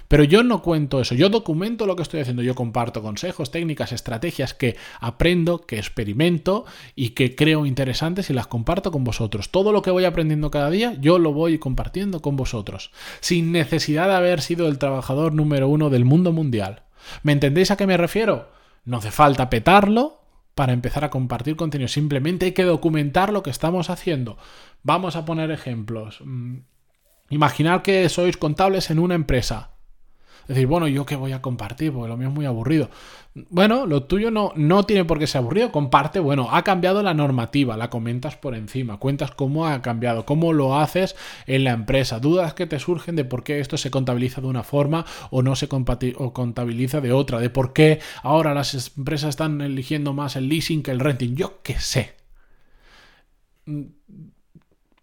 Pero 0.10 0.24
yo 0.24 0.42
no 0.42 0.64
cuento 0.64 1.00
eso, 1.00 1.14
yo 1.14 1.30
documento 1.30 1.86
lo 1.86 1.96
que 1.96 2.02
estoy 2.02 2.20
haciendo, 2.22 2.42
yo 2.42 2.56
comparto 2.56 3.04
consejos, 3.04 3.52
técnicas, 3.52 3.92
estrategias 3.92 4.56
que 4.56 4.76
aprendo, 5.00 5.62
que 5.62 5.78
experimento 5.78 6.66
y 6.96 7.10
que 7.10 7.36
creo 7.36 7.68
interesantes 7.68 8.32
y 8.32 8.34
las 8.34 8.48
comparto 8.48 8.92
con 8.92 9.04
vosotros. 9.04 9.52
Todo 9.52 9.72
lo 9.72 9.84
que 9.84 9.92
voy 9.92 10.06
aprendiendo 10.06 10.50
cada 10.50 10.72
día, 10.72 10.96
yo 11.00 11.20
lo 11.20 11.32
voy 11.32 11.60
compartiendo 11.60 12.24
con 12.24 12.36
vosotros, 12.38 12.90
sin 13.20 13.52
necesidad 13.52 14.08
de 14.08 14.16
haber 14.16 14.42
sido 14.42 14.68
el 14.68 14.80
trabajador 14.80 15.36
número 15.36 15.70
uno 15.70 15.92
del 15.92 16.06
mundo 16.06 16.34
mundial. 16.34 16.82
¿Me 17.22 17.32
entendéis 17.32 17.70
a 17.70 17.78
qué 17.78 17.86
me 17.86 17.96
refiero? 17.96 18.50
No 18.86 18.98
hace 18.98 19.12
falta 19.12 19.52
petarlo 19.52 20.24
para 20.56 20.74
empezar 20.74 21.06
a 21.06 21.12
compartir 21.12 21.56
contenido, 21.56 21.88
simplemente 21.88 22.48
hay 22.48 22.54
que 22.54 22.64
documentar 22.64 23.32
lo 23.32 23.44
que 23.44 23.52
estamos 23.52 23.92
haciendo. 23.92 24.40
Vamos 24.82 25.16
a 25.16 25.26
poner 25.26 25.52
ejemplos. 25.52 26.18
Mm, 26.26 26.62
imaginar 27.30 27.84
que 27.84 28.10
sois 28.10 28.38
contables 28.38 28.90
en 28.90 28.98
una 28.98 29.14
empresa 29.14 29.76
decir, 30.50 30.68
bueno, 30.68 30.88
¿yo 30.88 31.06
qué 31.06 31.16
voy 31.16 31.32
a 31.32 31.42
compartir? 31.42 31.94
Porque 31.94 32.10
lo 32.10 32.18
mío 32.18 32.28
es 32.28 32.34
muy 32.34 32.46
aburrido. 32.46 32.90
Bueno, 33.50 33.86
lo 33.86 34.04
tuyo 34.04 34.32
no, 34.32 34.52
no 34.56 34.84
tiene 34.84 35.06
por 35.06 35.20
qué 35.20 35.28
ser 35.28 35.40
aburrido. 35.40 35.72
Comparte, 35.72 36.20
bueno, 36.20 36.50
ha 36.52 36.64
cambiado 36.64 37.04
la 37.04 37.14
normativa, 37.14 37.78
la 37.78 37.90
comentas 37.90 38.36
por 38.36 38.56
encima, 38.56 38.98
cuentas 38.98 39.32
cómo 39.32 39.68
ha 39.68 39.82
cambiado, 39.82 40.26
cómo 40.26 40.52
lo 40.52 40.80
haces 40.80 41.16
en 41.46 41.64
la 41.64 41.72
empresa, 41.72 42.20
dudas 42.20 42.54
que 42.54 42.66
te 42.66 42.80
surgen 42.80 43.16
de 43.16 43.26
por 43.26 43.44
qué 43.44 43.60
esto 43.60 43.78
se 43.78 43.92
contabiliza 43.92 44.42
de 44.42 44.48
una 44.48 44.64
forma 44.64 45.06
o 45.30 45.42
no 45.42 45.56
se 45.56 45.68
contabiliza 45.68 47.00
de 47.00 47.14
otra, 47.14 47.40
de 47.40 47.50
por 47.50 47.72
qué 47.74 48.00
ahora 48.24 48.54
las 48.54 48.98
empresas 48.98 49.30
están 49.30 49.62
eligiendo 49.62 50.14
más 50.14 50.36
el 50.36 50.50
leasing 50.50 50.84
que 50.84 50.92
el 50.92 51.00
renting. 51.00 51.36
Yo 51.36 51.62
qué 51.62 51.80
sé 51.80 52.16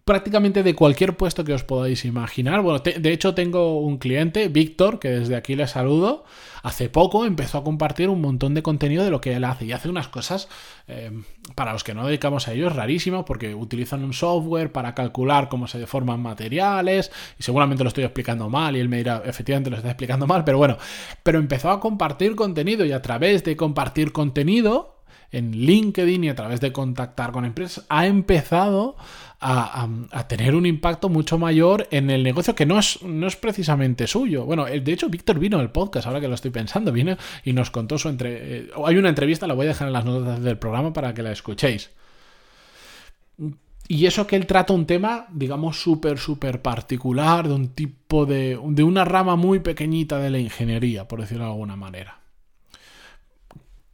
prácticamente 0.07 0.63
de 0.63 0.77
cualquier 0.77 1.17
puesto 1.17 1.43
que 1.43 1.53
os 1.53 1.65
podáis 1.65 2.05
imaginar. 2.05 2.63
Bueno, 2.63 2.79
de 2.79 3.13
hecho 3.13 3.35
tengo 3.35 3.81
un 3.81 3.99
cliente, 3.99 4.47
Víctor, 4.47 5.01
que 5.01 5.11
desde 5.11 5.35
aquí 5.35 5.57
le 5.57 5.67
saludo. 5.67 6.23
Hace 6.63 6.89
poco 6.89 7.27
empezó 7.27 7.59
a 7.59 7.65
compartir 7.65 8.09
un 8.09 8.21
montón 8.21 8.55
de 8.55 8.63
contenido 8.63 9.03
de 9.03 9.11
lo 9.11 9.21
que 9.21 9.35
él 9.35 9.43
hace 9.43 9.65
y 9.65 9.73
hace 9.73 9.89
unas 9.89 10.07
cosas, 10.07 10.49
eh, 10.87 11.11
para 11.57 11.73
los 11.73 11.83
que 11.83 11.93
no 11.93 12.07
dedicamos 12.07 12.47
a 12.47 12.53
ellos, 12.53 12.77
rarísimas, 12.77 13.25
porque 13.27 13.57
utilizan 13.57 14.05
un 14.05 14.13
software 14.13 14.71
para 14.71 14.95
calcular 14.95 15.49
cómo 15.49 15.67
se 15.67 15.81
deforman 15.81 16.23
materiales 16.23 17.11
y 17.37 17.43
seguramente 17.43 17.83
lo 17.83 17.89
estoy 17.89 18.05
explicando 18.05 18.49
mal 18.49 18.77
y 18.77 18.81
él 18.81 18.89
me 18.89 18.99
dirá, 18.99 19.23
efectivamente 19.27 19.71
lo 19.71 19.77
está 19.77 19.89
explicando 19.89 20.29
mal, 20.29 20.45
pero 20.45 20.59
bueno, 20.59 20.79
pero 21.25 21.41
empezó 21.41 21.69
a 21.71 21.81
compartir 21.81 22.37
contenido 22.37 22.85
y 22.85 22.93
a 22.93 23.03
través 23.03 23.43
de 23.43 23.57
compartir 23.57 24.13
contenido 24.13 24.96
en 25.33 25.53
LinkedIn 25.53 26.25
y 26.25 26.29
a 26.29 26.35
través 26.35 26.61
de 26.61 26.73
contactar 26.73 27.33
con 27.33 27.45
empresas, 27.45 27.85
ha 27.89 28.07
empezado 28.07 28.97
a, 29.41 29.89
tener 30.29 30.55
un 30.55 30.67
impacto 30.67 31.09
mucho 31.09 31.39
mayor 31.39 31.87
en 31.91 32.11
el 32.11 32.23
negocio 32.23 32.55
que 32.55 32.67
no 32.67 32.79
es, 32.79 33.03
no 33.03 33.27
es 33.27 33.37
precisamente 33.37 34.07
suyo. 34.07 34.45
Bueno, 34.45 34.65
de 34.65 34.93
hecho, 34.93 35.09
Víctor 35.09 35.39
vino 35.39 35.59
al 35.59 35.71
podcast, 35.71 36.07
ahora 36.07 36.21
que 36.21 36.29
lo 36.29 36.35
estoy 36.35 36.51
pensando, 36.51 36.93
vino 36.93 37.17
y 37.45 37.53
nos 37.53 37.71
contó 37.71 37.99
su 37.99 38.09
entre... 38.09 38.59
Eh, 38.59 38.71
hay 38.85 38.97
una 38.97 39.09
entrevista, 39.09 39.47
la 39.47 39.55
voy 39.55 39.67
a 39.67 39.69
dejar 39.69 39.89
en 39.89 39.93
las 39.93 40.05
notas 40.05 40.43
del 40.43 40.59
programa 40.59 40.93
para 40.93 41.15
que 41.15 41.23
la 41.23 41.33
escuchéis. 41.33 41.91
Y 43.89 44.07
eso 44.07 44.27
que 44.27 44.35
él 44.35 44.47
trata 44.47 44.73
un 44.73 44.87
tema, 44.87 45.27
digamos, 45.31 45.81
súper, 45.81 46.19
súper 46.19 46.61
particular, 46.61 47.47
de 47.47 47.55
un 47.55 47.69
tipo 47.69 48.27
de... 48.27 48.59
de 48.65 48.83
una 48.83 49.05
rama 49.05 49.37
muy 49.37 49.61
pequeñita 49.61 50.19
de 50.19 50.31
la 50.31 50.39
ingeniería, 50.39 51.07
por 51.07 51.21
decirlo 51.21 51.45
de 51.45 51.51
alguna 51.51 51.77
manera 51.77 52.26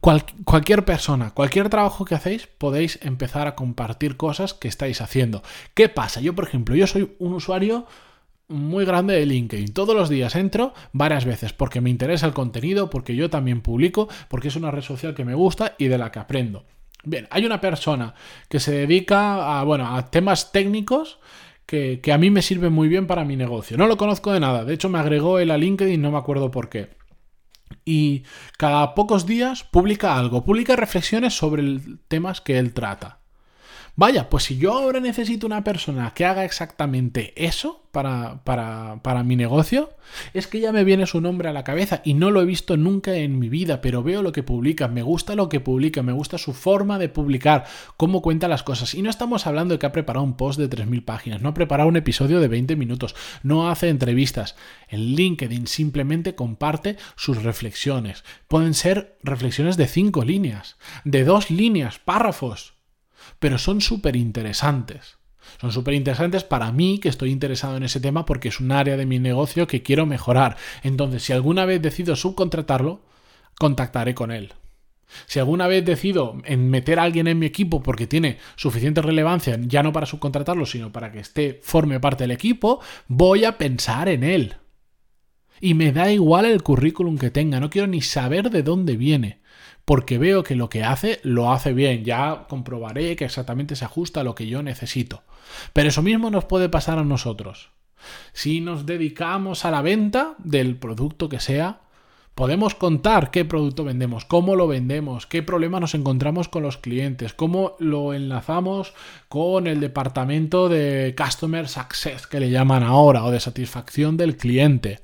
cualquier 0.03 0.83
persona, 0.83 1.31
cualquier 1.31 1.69
trabajo 1.69 2.03
que 2.03 2.15
hacéis, 2.15 2.47
podéis 2.47 2.99
empezar 3.03 3.47
a 3.47 3.55
compartir 3.55 4.17
cosas 4.17 4.53
que 4.53 4.67
estáis 4.67 4.99
haciendo. 4.99 5.43
¿Qué 5.73 5.87
pasa? 5.87 6.19
Yo, 6.19 6.35
por 6.35 6.45
ejemplo, 6.45 6.75
yo 6.75 6.87
soy 6.87 7.15
un 7.19 7.33
usuario 7.33 7.85
muy 8.49 8.83
grande 8.83 9.13
de 9.13 9.25
LinkedIn. 9.25 9.73
Todos 9.73 9.95
los 9.95 10.09
días 10.09 10.35
entro 10.35 10.73
varias 10.91 11.23
veces 11.23 11.53
porque 11.53 11.79
me 11.79 11.89
interesa 11.89 12.25
el 12.25 12.33
contenido, 12.33 12.89
porque 12.89 13.15
yo 13.15 13.29
también 13.29 13.61
publico, 13.61 14.09
porque 14.27 14.49
es 14.49 14.57
una 14.57 14.71
red 14.71 14.81
social 14.81 15.15
que 15.15 15.23
me 15.23 15.35
gusta 15.35 15.75
y 15.77 15.87
de 15.87 15.97
la 15.97 16.11
que 16.11 16.19
aprendo. 16.19 16.65
Bien, 17.05 17.27
hay 17.31 17.45
una 17.45 17.61
persona 17.61 18.13
que 18.49 18.59
se 18.59 18.73
dedica 18.73 19.59
a, 19.59 19.63
bueno, 19.63 19.95
a 19.95 20.11
temas 20.11 20.51
técnicos 20.51 21.19
que, 21.65 22.01
que 22.01 22.11
a 22.11 22.17
mí 22.17 22.29
me 22.29 22.41
sirven 22.41 22.73
muy 22.73 22.89
bien 22.89 23.07
para 23.07 23.23
mi 23.23 23.37
negocio. 23.37 23.77
No 23.77 23.87
lo 23.87 23.95
conozco 23.95 24.33
de 24.33 24.41
nada. 24.41 24.65
De 24.65 24.73
hecho, 24.73 24.89
me 24.89 24.99
agregó 24.99 25.39
él 25.39 25.49
a 25.49 25.57
LinkedIn, 25.57 26.01
no 26.01 26.11
me 26.11 26.17
acuerdo 26.17 26.51
por 26.51 26.67
qué 26.67 26.89
y 27.85 28.23
cada 28.57 28.95
pocos 28.95 29.25
días 29.25 29.63
publica 29.63 30.17
algo, 30.17 30.45
publica 30.45 30.75
reflexiones 30.75 31.35
sobre 31.35 31.79
temas 32.07 32.41
que 32.41 32.57
él 32.57 32.73
trata. 32.73 33.22
Vaya, 33.95 34.27
pues 34.27 34.45
si 34.45 34.57
yo 34.57 34.73
ahora 34.73 34.99
necesito 34.99 35.45
una 35.45 35.63
persona 35.63 36.13
que 36.15 36.25
haga 36.25 36.45
exactamente 36.45 37.31
eso 37.35 37.83
para, 37.91 38.43
para, 38.43 39.01
para, 39.03 39.23
mi 39.23 39.35
negocio, 39.35 39.91
es 40.33 40.47
que 40.47 40.59
ya 40.59 40.71
me 40.71 40.83
viene 40.83 41.05
su 41.05 41.21
nombre 41.21 41.47
a 41.47 41.53
la 41.53 41.63
cabeza 41.63 42.01
y 42.03 42.15
no 42.15 42.31
lo 42.31 42.41
he 42.41 42.45
visto 42.45 42.75
nunca 42.75 43.13
en 43.13 43.37
mi 43.37 43.49
vida, 43.49 43.81
pero 43.81 44.01
veo 44.01 44.23
lo 44.23 44.31
que 44.31 44.41
publica, 44.41 44.87
me 44.87 45.03
gusta 45.03 45.35
lo 45.35 45.47
que 45.47 45.59
publica, 45.59 46.01
me 46.01 46.11
gusta 46.11 46.39
su 46.39 46.53
forma 46.53 46.97
de 46.97 47.07
publicar, 47.07 47.65
cómo 47.95 48.23
cuenta 48.23 48.47
las 48.47 48.63
cosas. 48.63 48.95
Y 48.95 49.03
no 49.03 49.11
estamos 49.11 49.45
hablando 49.45 49.75
de 49.75 49.79
que 49.79 49.85
ha 49.85 49.91
preparado 49.91 50.25
un 50.25 50.37
post 50.37 50.59
de 50.59 50.71
3.000 50.71 51.05
páginas, 51.05 51.43
no 51.43 51.49
ha 51.49 51.53
preparado 51.53 51.87
un 51.87 51.95
episodio 51.95 52.39
de 52.39 52.47
20 52.47 52.75
minutos, 52.75 53.13
no 53.43 53.69
hace 53.69 53.89
entrevistas. 53.89 54.55
En 54.87 55.13
LinkedIn 55.13 55.67
simplemente 55.67 56.33
comparte 56.33 56.97
sus 57.15 57.43
reflexiones. 57.43 58.23
Pueden 58.47 58.73
ser 58.73 59.19
reflexiones 59.21 59.77
de 59.77 59.85
5 59.85 60.25
líneas, 60.25 60.77
de 61.03 61.25
2 61.25 61.51
líneas, 61.51 61.99
párrafos 61.99 62.72
pero 63.39 63.57
son 63.57 63.81
súper 63.81 64.15
interesantes. 64.15 65.17
Son 65.59 65.71
súper 65.71 65.93
interesantes 65.93 66.43
para 66.43 66.71
mí 66.71 66.99
que 66.99 67.09
estoy 67.09 67.31
interesado 67.31 67.77
en 67.77 67.83
ese 67.83 67.99
tema 67.99 68.25
porque 68.25 68.49
es 68.49 68.59
un 68.59 68.71
área 68.71 68.97
de 68.97 69.05
mi 69.05 69.19
negocio 69.19 69.67
que 69.67 69.83
quiero 69.83 70.05
mejorar. 70.05 70.57
Entonces, 70.83 71.23
si 71.23 71.33
alguna 71.33 71.65
vez 71.65 71.81
decido 71.81 72.15
subcontratarlo, 72.15 73.01
contactaré 73.57 74.15
con 74.15 74.31
él. 74.31 74.53
Si 75.27 75.39
alguna 75.39 75.67
vez 75.67 75.85
decido 75.85 76.37
en 76.45 76.69
meter 76.69 76.99
a 76.99 77.03
alguien 77.03 77.27
en 77.27 77.37
mi 77.37 77.45
equipo 77.45 77.83
porque 77.83 78.07
tiene 78.07 78.39
suficiente 78.55 79.01
relevancia, 79.01 79.59
ya 79.61 79.83
no 79.83 79.93
para 79.93 80.07
subcontratarlo, 80.07 80.65
sino 80.65 80.91
para 80.91 81.11
que 81.11 81.19
esté, 81.19 81.59
forme 81.61 81.99
parte 81.99 82.23
del 82.23 82.31
equipo, 82.31 82.79
voy 83.07 83.45
a 83.45 83.57
pensar 83.57 84.09
en 84.09 84.23
él. 84.23 84.55
Y 85.61 85.75
me 85.75 85.91
da 85.91 86.11
igual 86.11 86.45
el 86.45 86.63
currículum 86.63 87.17
que 87.17 87.29
tenga, 87.29 87.59
no 87.59 87.69
quiero 87.69 87.87
ni 87.87 88.01
saber 88.01 88.49
de 88.49 88.63
dónde 88.63 88.97
viene 88.97 89.42
porque 89.85 90.17
veo 90.17 90.43
que 90.43 90.55
lo 90.55 90.69
que 90.69 90.83
hace 90.83 91.19
lo 91.23 91.51
hace 91.51 91.73
bien, 91.73 92.03
ya 92.03 92.45
comprobaré 92.47 93.15
que 93.15 93.25
exactamente 93.25 93.75
se 93.75 93.85
ajusta 93.85 94.21
a 94.21 94.23
lo 94.23 94.35
que 94.35 94.47
yo 94.47 94.63
necesito. 94.63 95.23
Pero 95.73 95.89
eso 95.89 96.01
mismo 96.01 96.29
nos 96.29 96.45
puede 96.45 96.69
pasar 96.69 96.99
a 96.99 97.03
nosotros. 97.03 97.71
Si 98.33 98.61
nos 98.61 98.85
dedicamos 98.85 99.65
a 99.65 99.71
la 99.71 99.81
venta 99.81 100.35
del 100.39 100.75
producto 100.77 101.29
que 101.29 101.39
sea, 101.39 101.81
podemos 102.35 102.75
contar 102.75 103.31
qué 103.31 103.45
producto 103.45 103.83
vendemos, 103.83 104.25
cómo 104.25 104.55
lo 104.55 104.67
vendemos, 104.67 105.27
qué 105.27 105.43
problema 105.43 105.79
nos 105.79 105.95
encontramos 105.95 106.47
con 106.47 106.63
los 106.63 106.77
clientes, 106.77 107.33
cómo 107.33 107.75
lo 107.79 108.13
enlazamos 108.13 108.93
con 109.29 109.67
el 109.67 109.79
departamento 109.79 110.69
de 110.69 111.15
Customer 111.17 111.67
Success 111.67 112.27
que 112.27 112.39
le 112.39 112.49
llaman 112.49 112.83
ahora 112.83 113.23
o 113.23 113.31
de 113.31 113.39
satisfacción 113.39 114.17
del 114.17 114.37
cliente. 114.37 115.01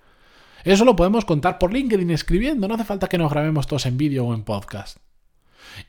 Eso 0.63 0.85
lo 0.85 0.95
podemos 0.95 1.25
contar 1.25 1.57
por 1.57 1.73
LinkedIn 1.73 2.11
escribiendo, 2.11 2.67
no 2.67 2.75
hace 2.75 2.83
falta 2.83 3.07
que 3.07 3.17
nos 3.17 3.31
grabemos 3.31 3.67
todos 3.67 3.85
en 3.85 3.97
vídeo 3.97 4.25
o 4.25 4.33
en 4.33 4.43
podcast. 4.43 4.97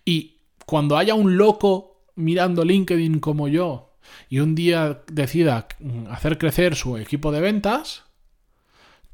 Y 0.04 0.38
cuando 0.66 0.96
haya 0.96 1.14
un 1.14 1.36
loco 1.36 2.04
mirando 2.14 2.64
LinkedIn 2.64 3.20
como 3.20 3.48
yo 3.48 3.96
y 4.28 4.40
un 4.40 4.54
día 4.54 5.02
decida 5.10 5.66
hacer 6.10 6.38
crecer 6.38 6.76
su 6.76 6.96
equipo 6.96 7.32
de 7.32 7.40
ventas, 7.40 8.04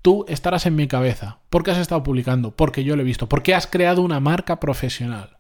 tú 0.03 0.25
estarás 0.29 0.67
en 0.67 0.77
mi 0.77 0.87
cabeza. 0.89 1.41
Porque 1.51 1.71
has 1.71 1.79
estado 1.79 2.03
publicando, 2.03 2.55
porque 2.55 2.85
yo 2.85 2.97
lo 2.97 3.03
he 3.03 3.07
visto, 3.07 3.29
porque 3.29 3.55
has 3.55 3.67
creado 3.67 4.03
una 4.03 4.21
marca 4.21 4.61
profesional. 4.61 5.39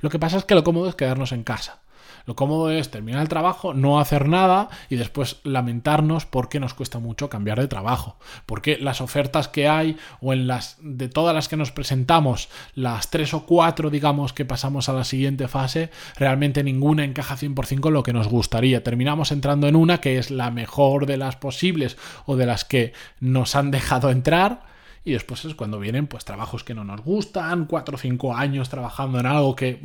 Lo 0.00 0.10
que 0.10 0.18
pasa 0.18 0.36
es 0.38 0.44
que 0.44 0.54
lo 0.54 0.64
cómodo 0.64 0.88
es 0.88 0.94
quedarnos 0.94 1.32
en 1.32 1.42
casa. 1.42 1.82
Lo 2.26 2.34
cómodo 2.34 2.70
es 2.70 2.90
terminar 2.90 3.22
el 3.22 3.28
trabajo, 3.28 3.72
no 3.72 4.00
hacer 4.00 4.28
nada 4.28 4.68
y 4.90 4.96
después 4.96 5.40
lamentarnos 5.44 6.26
porque 6.26 6.60
nos 6.60 6.74
cuesta 6.74 6.98
mucho 6.98 7.30
cambiar 7.30 7.60
de 7.60 7.68
trabajo. 7.68 8.18
Porque 8.46 8.78
las 8.78 9.00
ofertas 9.00 9.48
que 9.48 9.68
hay 9.68 9.96
o 10.20 10.32
en 10.32 10.46
las 10.46 10.76
de 10.80 11.08
todas 11.08 11.34
las 11.34 11.48
que 11.48 11.56
nos 11.56 11.70
presentamos, 11.70 12.48
las 12.74 13.10
tres 13.10 13.32
o 13.32 13.46
cuatro, 13.46 13.90
digamos, 13.90 14.32
que 14.32 14.44
pasamos 14.44 14.88
a 14.88 14.92
la 14.92 15.04
siguiente 15.04 15.46
fase, 15.46 15.90
realmente 16.16 16.64
ninguna 16.64 17.04
encaja 17.04 17.36
100% 17.36 17.80
con 17.80 17.94
lo 17.94 18.02
que 18.02 18.12
nos 18.12 18.28
gustaría. 18.28 18.82
Terminamos 18.82 19.30
entrando 19.30 19.68
en 19.68 19.76
una 19.76 20.00
que 20.00 20.18
es 20.18 20.30
la 20.32 20.50
mejor 20.50 21.06
de 21.06 21.16
las 21.16 21.36
posibles 21.36 21.96
o 22.26 22.36
de 22.36 22.46
las 22.46 22.64
que 22.64 22.92
nos 23.20 23.54
han 23.54 23.70
dejado 23.70 24.10
entrar 24.10 24.76
y 25.06 25.12
después 25.12 25.44
es 25.44 25.54
cuando 25.54 25.78
vienen 25.78 26.08
pues 26.08 26.24
trabajos 26.24 26.64
que 26.64 26.74
no 26.74 26.82
nos 26.82 27.00
gustan, 27.00 27.66
cuatro 27.66 27.94
o 27.94 27.98
cinco 27.98 28.34
años 28.34 28.68
trabajando 28.68 29.20
en 29.20 29.26
algo 29.26 29.54
que 29.54 29.80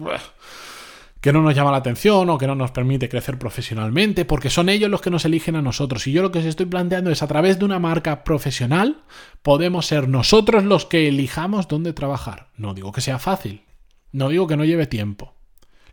que 1.21 1.31
no 1.31 1.43
nos 1.43 1.55
llama 1.55 1.71
la 1.71 1.77
atención 1.77 2.29
o 2.29 2.37
que 2.37 2.47
no 2.47 2.55
nos 2.55 2.71
permite 2.71 3.07
crecer 3.07 3.37
profesionalmente, 3.37 4.25
porque 4.25 4.49
son 4.49 4.69
ellos 4.69 4.89
los 4.89 5.01
que 5.01 5.11
nos 5.11 5.23
eligen 5.23 5.55
a 5.55 5.61
nosotros. 5.61 6.07
Y 6.07 6.11
yo 6.11 6.23
lo 6.23 6.31
que 6.31 6.39
os 6.39 6.45
estoy 6.45 6.65
planteando 6.65 7.11
es 7.11 7.21
a 7.21 7.27
través 7.27 7.59
de 7.59 7.65
una 7.65 7.79
marca 7.79 8.23
profesional 8.23 9.03
podemos 9.43 9.85
ser 9.85 10.09
nosotros 10.09 10.63
los 10.63 10.85
que 10.85 11.07
elijamos 11.07 11.67
dónde 11.67 11.93
trabajar. 11.93 12.47
No 12.57 12.73
digo 12.73 12.91
que 12.91 13.01
sea 13.01 13.19
fácil, 13.19 13.61
no 14.11 14.29
digo 14.29 14.47
que 14.47 14.57
no 14.57 14.65
lleve 14.65 14.87
tiempo. 14.87 15.35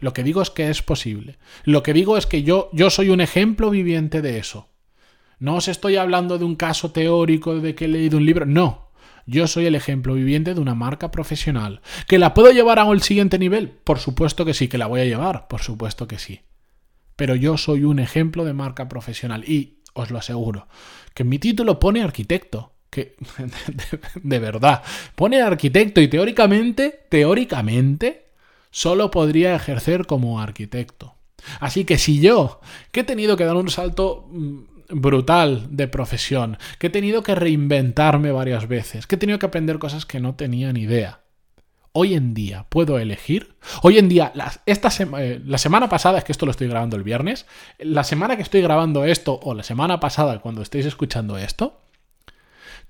Lo 0.00 0.12
que 0.12 0.22
digo 0.22 0.40
es 0.40 0.50
que 0.50 0.70
es 0.70 0.82
posible. 0.82 1.38
Lo 1.64 1.82
que 1.82 1.92
digo 1.92 2.16
es 2.16 2.26
que 2.26 2.42
yo, 2.42 2.70
yo 2.72 2.88
soy 2.88 3.10
un 3.10 3.20
ejemplo 3.20 3.68
viviente 3.68 4.22
de 4.22 4.38
eso. 4.38 4.68
No 5.40 5.56
os 5.56 5.68
estoy 5.68 5.96
hablando 5.96 6.38
de 6.38 6.44
un 6.44 6.56
caso 6.56 6.90
teórico 6.90 7.56
de 7.60 7.74
que 7.74 7.84
he 7.84 7.88
leído 7.88 8.16
un 8.16 8.24
libro, 8.24 8.46
no. 8.46 8.87
Yo 9.28 9.46
soy 9.46 9.66
el 9.66 9.74
ejemplo 9.74 10.14
viviente 10.14 10.54
de 10.54 10.60
una 10.60 10.74
marca 10.74 11.10
profesional. 11.10 11.82
¿Que 12.06 12.18
la 12.18 12.32
puedo 12.32 12.50
llevar 12.50 12.78
a 12.78 12.90
el 12.90 13.02
siguiente 13.02 13.38
nivel? 13.38 13.68
Por 13.68 13.98
supuesto 13.98 14.46
que 14.46 14.54
sí, 14.54 14.68
que 14.68 14.78
la 14.78 14.86
voy 14.86 15.02
a 15.02 15.04
llevar, 15.04 15.48
por 15.48 15.60
supuesto 15.60 16.08
que 16.08 16.18
sí. 16.18 16.40
Pero 17.14 17.34
yo 17.34 17.58
soy 17.58 17.84
un 17.84 17.98
ejemplo 17.98 18.46
de 18.46 18.54
marca 18.54 18.88
profesional 18.88 19.44
y 19.46 19.80
os 19.92 20.10
lo 20.10 20.18
aseguro, 20.18 20.66
que 21.12 21.24
mi 21.24 21.38
título 21.38 21.78
pone 21.78 22.02
arquitecto, 22.02 22.72
que 22.88 23.16
de, 24.14 24.38
verdad, 24.38 24.82
pone 25.14 25.42
arquitecto 25.42 26.00
y 26.00 26.08
teóricamente, 26.08 27.06
teóricamente, 27.10 28.28
solo 28.70 29.10
podría 29.10 29.54
ejercer 29.54 30.06
como 30.06 30.40
arquitecto. 30.40 31.16
Así 31.60 31.84
que 31.84 31.98
si 31.98 32.18
yo, 32.20 32.60
que 32.92 33.00
he 33.00 33.04
tenido 33.04 33.36
que 33.36 33.44
dar 33.44 33.56
un 33.56 33.68
salto 33.68 34.26
mm, 34.30 34.77
brutal 34.90 35.66
de 35.70 35.88
profesión, 35.88 36.58
que 36.78 36.88
he 36.88 36.90
tenido 36.90 37.22
que 37.22 37.34
reinventarme 37.34 38.32
varias 38.32 38.68
veces, 38.68 39.06
que 39.06 39.16
he 39.16 39.18
tenido 39.18 39.38
que 39.38 39.46
aprender 39.46 39.78
cosas 39.78 40.06
que 40.06 40.20
no 40.20 40.34
tenía 40.34 40.72
ni 40.72 40.82
idea, 40.82 41.20
hoy 41.92 42.14
en 42.14 42.34
día 42.34 42.66
puedo 42.68 42.98
elegir. 42.98 43.56
Hoy 43.82 43.98
en 43.98 44.08
día, 44.08 44.30
la, 44.34 44.52
esta 44.66 44.88
eh, 45.18 45.40
la 45.44 45.58
semana 45.58 45.88
pasada, 45.88 46.18
es 46.18 46.24
que 46.24 46.32
esto 46.32 46.46
lo 46.46 46.52
estoy 46.52 46.68
grabando 46.68 46.96
el 46.96 47.02
viernes, 47.02 47.46
la 47.78 48.04
semana 48.04 48.36
que 48.36 48.42
estoy 48.42 48.62
grabando 48.62 49.04
esto 49.04 49.38
o 49.42 49.54
la 49.54 49.62
semana 49.62 50.00
pasada 50.00 50.38
cuando 50.38 50.62
estéis 50.62 50.86
escuchando 50.86 51.36
esto, 51.38 51.80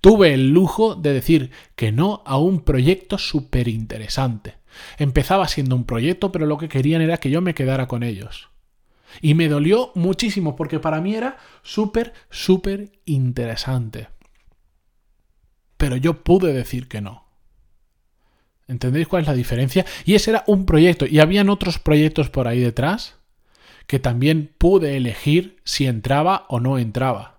tuve 0.00 0.35
el 0.35 0.50
lujo 0.50 0.95
de 0.95 1.12
decir 1.12 1.50
que 1.75 1.90
no 1.90 2.23
a 2.26 2.38
un 2.38 2.61
proyecto 2.61 3.19
súper 3.19 3.69
interesante. 3.69 4.57
Empezaba 4.99 5.49
siendo 5.49 5.75
un 5.75 5.85
proyecto, 5.85 6.31
pero 6.31 6.47
lo 6.47 6.59
que 6.59 6.69
querían 6.69 7.02
era 7.02 7.17
que 7.17 7.31
yo 7.31 7.40
me 7.40 7.55
quedara 7.55 7.88
con 7.88 8.02
ellos. 8.02 8.50
Y 9.21 9.35
me 9.35 9.49
dolió 9.49 9.93
muchísimo 9.95 10.57
porque 10.57 10.81
para 10.81 11.00
mí 11.00 11.15
era 11.15 11.38
súper, 11.62 12.12
súper 12.31 12.93
interesante. 13.05 14.09
Pero 15.77 15.97
yo 15.97 16.23
pude 16.23 16.53
decir 16.53 16.88
que 16.88 17.00
no. 17.00 17.25
¿Entendéis 18.67 19.09
cuál 19.09 19.23
es 19.23 19.29
la 19.29 19.35
diferencia? 19.35 19.87
Y 20.05 20.15
ese 20.15 20.31
era 20.31 20.45
un 20.47 20.67
proyecto. 20.67 21.07
Y 21.07 21.21
habían 21.21 21.49
otros 21.49 21.79
proyectos 21.79 22.29
por 22.29 22.47
ahí 22.49 22.61
detrás 22.61 23.17
que 23.87 23.99
también 23.99 24.55
pude 24.59 24.99
elegir 24.99 25.57
si 25.65 25.87
entraba 25.87 26.45
o 26.49 26.61
no 26.61 26.79
entraba. 26.79 27.38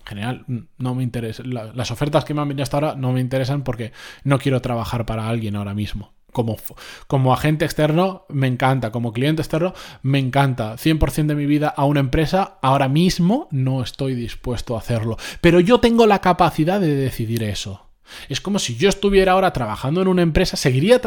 En 0.00 0.06
general, 0.06 0.44
no 0.76 0.94
me 0.96 1.04
interesa. 1.04 1.44
Las 1.44 1.92
ofertas 1.92 2.24
que 2.24 2.34
me 2.34 2.42
han 2.42 2.48
venido 2.48 2.64
hasta 2.64 2.76
ahora 2.76 2.94
no 2.96 3.12
me 3.12 3.20
interesan 3.20 3.62
porque 3.62 3.92
no 4.24 4.38
quiero 4.38 4.60
trabajar 4.60 5.06
para 5.06 5.28
alguien 5.28 5.54
ahora 5.54 5.74
mismo. 5.74 6.15
Como, 6.36 6.58
como 7.06 7.32
agente 7.32 7.64
externo 7.64 8.26
me 8.28 8.46
encanta, 8.46 8.92
como 8.92 9.14
cliente 9.14 9.40
externo 9.40 9.72
me 10.02 10.18
encanta. 10.18 10.74
100% 10.74 11.28
de 11.28 11.34
mi 11.34 11.46
vida 11.46 11.72
a 11.74 11.86
una 11.86 12.00
empresa, 12.00 12.58
ahora 12.60 12.90
mismo 12.90 13.48
no 13.50 13.82
estoy 13.82 14.14
dispuesto 14.14 14.76
a 14.76 14.80
hacerlo. 14.80 15.16
Pero 15.40 15.60
yo 15.60 15.80
tengo 15.80 16.06
la 16.06 16.20
capacidad 16.20 16.78
de 16.78 16.94
decidir 16.94 17.42
eso. 17.42 17.86
Es 18.28 18.42
como 18.42 18.58
si 18.58 18.76
yo 18.76 18.90
estuviera 18.90 19.32
ahora 19.32 19.54
trabajando 19.54 20.02
en 20.02 20.08
una 20.08 20.20
empresa, 20.20 20.58
seguiría... 20.58 21.00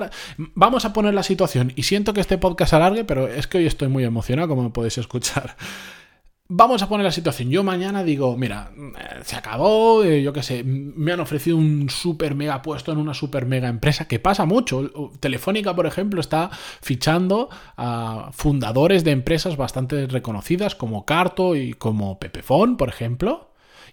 Vamos 0.55 0.83
a 0.85 0.93
poner 0.93 1.13
la 1.13 1.21
situación, 1.21 1.73
y 1.75 1.83
siento 1.83 2.11
que 2.11 2.21
este 2.21 2.39
podcast 2.39 2.73
alargue, 2.73 3.03
pero 3.03 3.27
es 3.27 3.45
que 3.45 3.59
hoy 3.59 3.67
estoy 3.67 3.87
muy 3.87 4.05
emocionado, 4.05 4.47
como 4.47 4.73
podéis 4.73 4.97
escuchar. 4.97 5.55
Vamos 6.51 6.81
a 6.81 6.89
poner 6.89 7.05
la 7.05 7.11
situación. 7.11 7.51
Yo 7.51 7.63
mañana 7.63 8.03
digo, 8.03 8.35
mira, 8.35 8.71
eh, 8.75 9.19
se 9.23 9.35
acabó, 9.35 10.03
eh, 10.03 10.23
yo 10.23 10.33
qué 10.33 10.41
sé, 10.41 10.63
me 10.63 11.11
han 11.11 11.19
ofrecido 11.19 11.57
un 11.57 11.91
super 11.91 12.33
mega 12.33 12.63
puesto 12.63 12.91
en 12.91 12.97
una 12.97 13.13
super 13.13 13.45
mega 13.45 13.67
empresa, 13.67 14.07
que 14.07 14.17
pasa 14.17 14.45
mucho. 14.45 15.11
Telefónica, 15.19 15.75
por 15.75 15.85
ejemplo, 15.85 16.19
está 16.19 16.49
fichando 16.81 17.49
a 17.77 18.31
fundadores 18.33 19.03
de 19.03 19.11
empresas 19.11 19.57
bastante 19.57 20.07
reconocidas 20.07 20.73
como 20.73 21.05
Carto 21.05 21.55
y 21.55 21.75
como 21.75 22.17
Pepefon, 22.17 22.77
por 22.77 22.89
ejemplo 22.89 23.45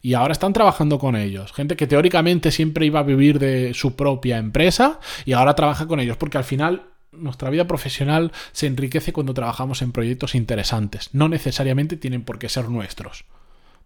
y 0.02 0.14
ahora 0.14 0.32
están 0.32 0.52
trabajando 0.52 0.98
con 0.98 1.16
ellos. 1.16 1.52
Gente 1.52 1.74
que 1.74 1.86
teóricamente 1.86 2.50
siempre 2.52 2.86
iba 2.86 3.00
a 3.00 3.02
vivir 3.02 3.38
de 3.38 3.74
su 3.74 3.96
propia 3.96 4.38
empresa 4.38 5.00
y 5.24 5.32
ahora 5.32 5.54
trabaja 5.54 5.86
con 5.86 6.00
ellos, 6.00 6.16
porque 6.16 6.38
al 6.38 6.44
final 6.44 6.90
nuestra 7.18 7.50
vida 7.50 7.66
profesional 7.66 8.32
se 8.52 8.66
enriquece 8.66 9.12
cuando 9.12 9.34
trabajamos 9.34 9.82
en 9.82 9.92
proyectos 9.92 10.34
interesantes. 10.34 11.10
No 11.12 11.28
necesariamente 11.28 11.96
tienen 11.96 12.22
por 12.22 12.38
qué 12.38 12.48
ser 12.48 12.68
nuestros. 12.68 13.24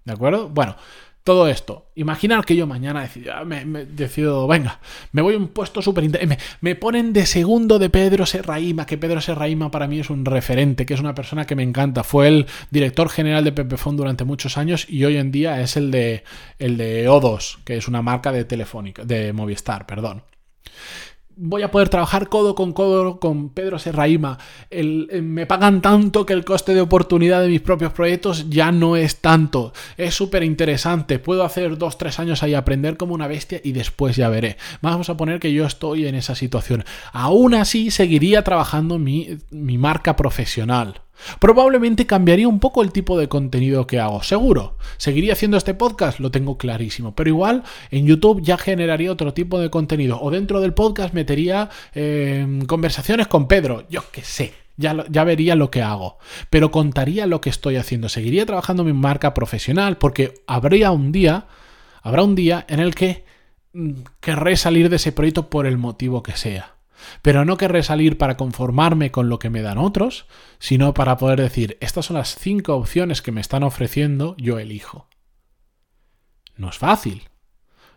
¿De 0.04 0.12
acuerdo? 0.12 0.48
Bueno, 0.48 0.76
todo 1.24 1.48
esto. 1.48 1.86
Imaginar 1.94 2.44
que 2.44 2.56
yo 2.56 2.66
mañana 2.66 3.02
decido, 3.02 3.44
me, 3.44 3.64
decido 3.84 4.48
venga, 4.48 4.80
me 5.12 5.20
voy 5.20 5.34
a 5.34 5.38
un 5.38 5.48
puesto 5.48 5.82
súper 5.82 6.08
me, 6.26 6.38
me, 6.60 6.74
ponen 6.74 7.12
de 7.12 7.26
segundo 7.26 7.78
de 7.78 7.90
Pedro 7.90 8.24
Serraima, 8.24 8.86
que 8.86 8.96
Pedro 8.96 9.20
Serraima 9.20 9.70
para 9.70 9.86
mí 9.86 10.00
es 10.00 10.08
un 10.08 10.24
referente, 10.24 10.86
que 10.86 10.94
es 10.94 11.00
una 11.00 11.14
persona 11.14 11.46
que 11.46 11.56
me 11.56 11.62
encanta. 11.62 12.04
Fue 12.04 12.28
el 12.28 12.46
director 12.70 13.10
general 13.10 13.44
de 13.44 13.52
Pepefon 13.52 13.96
durante 13.96 14.24
muchos 14.24 14.56
años 14.56 14.86
y 14.88 15.04
hoy 15.04 15.16
en 15.18 15.30
día 15.30 15.60
es 15.60 15.76
el 15.76 15.90
de, 15.90 16.24
el 16.58 16.76
de 16.78 17.08
O2, 17.08 17.58
que 17.64 17.76
es 17.76 17.86
una 17.86 18.02
marca 18.02 18.32
de 18.32 18.44
Telefónica, 18.44 19.04
de 19.04 19.32
Movistar, 19.32 19.86
perdón 19.86 20.22
voy 21.42 21.62
a 21.62 21.70
poder 21.70 21.88
trabajar 21.88 22.28
codo 22.28 22.54
con 22.54 22.72
codo 22.72 23.18
con 23.18 23.48
Pedro 23.48 23.78
Serraima. 23.78 24.38
Eh, 24.70 25.22
me 25.22 25.46
pagan 25.46 25.80
tanto 25.80 26.26
que 26.26 26.34
el 26.34 26.44
coste 26.44 26.74
de 26.74 26.82
oportunidad 26.82 27.40
de 27.40 27.48
mis 27.48 27.62
propios 27.62 27.92
proyectos 27.92 28.50
ya 28.50 28.70
no 28.70 28.94
es 28.94 29.20
tanto. 29.20 29.72
Es 29.96 30.14
súper 30.14 30.42
interesante. 30.42 31.18
Puedo 31.18 31.42
hacer 31.42 31.78
dos, 31.78 31.96
tres 31.96 32.18
años 32.18 32.42
ahí, 32.42 32.54
aprender 32.54 32.96
como 32.96 33.14
una 33.14 33.26
bestia 33.26 33.60
y 33.64 33.72
después 33.72 34.16
ya 34.16 34.28
veré. 34.28 34.58
Vamos 34.82 35.08
a 35.08 35.16
poner 35.16 35.40
que 35.40 35.52
yo 35.52 35.64
estoy 35.64 36.06
en 36.06 36.14
esa 36.14 36.34
situación. 36.34 36.84
Aún 37.12 37.54
así, 37.54 37.90
seguiría 37.90 38.44
trabajando 38.44 38.98
mi, 38.98 39.38
mi 39.50 39.78
marca 39.78 40.16
profesional. 40.16 41.00
Probablemente 41.38 42.06
cambiaría 42.06 42.48
un 42.48 42.60
poco 42.60 42.82
el 42.82 42.92
tipo 42.92 43.18
de 43.18 43.28
contenido 43.28 43.86
que 43.86 44.00
hago, 44.00 44.22
seguro. 44.22 44.76
Seguiría 44.96 45.32
haciendo 45.32 45.56
este 45.56 45.74
podcast, 45.74 46.20
lo 46.20 46.30
tengo 46.30 46.58
clarísimo, 46.58 47.14
pero 47.14 47.30
igual 47.30 47.62
en 47.90 48.06
YouTube 48.06 48.42
ya 48.42 48.56
generaría 48.58 49.12
otro 49.12 49.34
tipo 49.34 49.58
de 49.58 49.70
contenido 49.70 50.20
o 50.20 50.30
dentro 50.30 50.60
del 50.60 50.74
podcast 50.74 51.14
metería 51.14 51.70
em, 51.94 52.64
conversaciones 52.66 53.26
con 53.26 53.48
Pedro, 53.48 53.84
yo 53.88 54.02
qué 54.12 54.22
sé. 54.22 54.52
Ya, 54.76 55.04
ya, 55.10 55.24
vería 55.24 55.56
lo 55.56 55.70
que 55.70 55.82
hago, 55.82 56.18
pero 56.48 56.70
contaría 56.70 57.26
lo 57.26 57.42
que 57.42 57.50
estoy 57.50 57.76
haciendo. 57.76 58.08
Seguiría 58.08 58.46
trabajando 58.46 58.82
mi 58.82 58.94
marca 58.94 59.34
profesional 59.34 59.98
porque 59.98 60.42
habría 60.46 60.90
un 60.90 61.12
día, 61.12 61.48
habrá 62.02 62.22
un 62.22 62.34
día 62.34 62.64
en 62.66 62.80
el 62.80 62.94
que 62.94 63.24
mm, 63.74 63.90
querré 64.20 64.56
salir 64.56 64.88
de 64.88 64.96
ese 64.96 65.12
proyecto 65.12 65.50
por 65.50 65.66
el 65.66 65.76
motivo 65.76 66.22
que 66.22 66.32
sea. 66.32 66.79
Pero 67.22 67.44
no 67.44 67.56
querré 67.56 67.82
salir 67.82 68.18
para 68.18 68.36
conformarme 68.36 69.10
con 69.10 69.28
lo 69.28 69.38
que 69.38 69.50
me 69.50 69.62
dan 69.62 69.78
otros, 69.78 70.26
sino 70.58 70.94
para 70.94 71.16
poder 71.16 71.40
decir, 71.40 71.76
estas 71.80 72.06
son 72.06 72.16
las 72.16 72.34
cinco 72.36 72.76
opciones 72.76 73.22
que 73.22 73.32
me 73.32 73.40
están 73.40 73.62
ofreciendo, 73.62 74.36
yo 74.38 74.58
elijo. 74.58 75.08
No 76.56 76.68
es 76.68 76.78
fácil. 76.78 77.28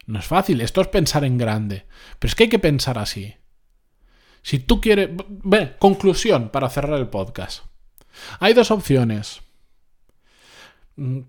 No 0.06 0.20
es 0.20 0.26
fácil. 0.26 0.62
Esto 0.62 0.82
es 0.82 0.88
pensar 0.88 1.24
en 1.26 1.38
grande. 1.38 1.86
Pero 2.20 2.30
es 2.30 2.36
que 2.36 2.44
hay 2.44 2.50
que 2.50 2.60
pensar 2.60 2.98
así. 2.98 3.36
Si 4.42 4.60
tú 4.60 4.82
quieres... 4.82 5.10
Ve, 5.28 5.76
conclusión 5.80 6.50
para 6.50 6.70
cerrar 6.70 7.00
el 7.00 7.08
podcast. 7.08 7.66
Hay 8.40 8.54
dos 8.54 8.72
opciones. 8.72 9.42
Mm, 10.96 11.22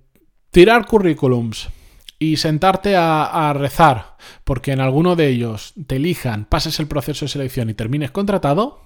tirar 0.51 0.87
currículums 0.87 1.69
y 2.19 2.37
sentarte 2.37 2.97
a, 2.97 3.53
rezar 3.55 4.17
porque 4.45 4.73
en 4.73 4.81
alguno 4.81 5.17
de 5.17 5.29
ellos 5.29 5.75
te 5.87 5.97
elijan, 5.97 6.45
pases 6.45 6.79
el 6.81 6.87
proceso 6.87 7.25
de 7.25 7.31
selección 7.31 7.71
y 7.71 7.75
termines 7.75 8.11
contratado, 8.11 8.83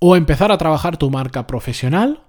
o 0.00 0.16
empezar 0.16 0.50
a 0.50 0.58
trabajar 0.58 0.96
tu 0.96 1.10
marca 1.10 1.46
profesional 1.46 2.24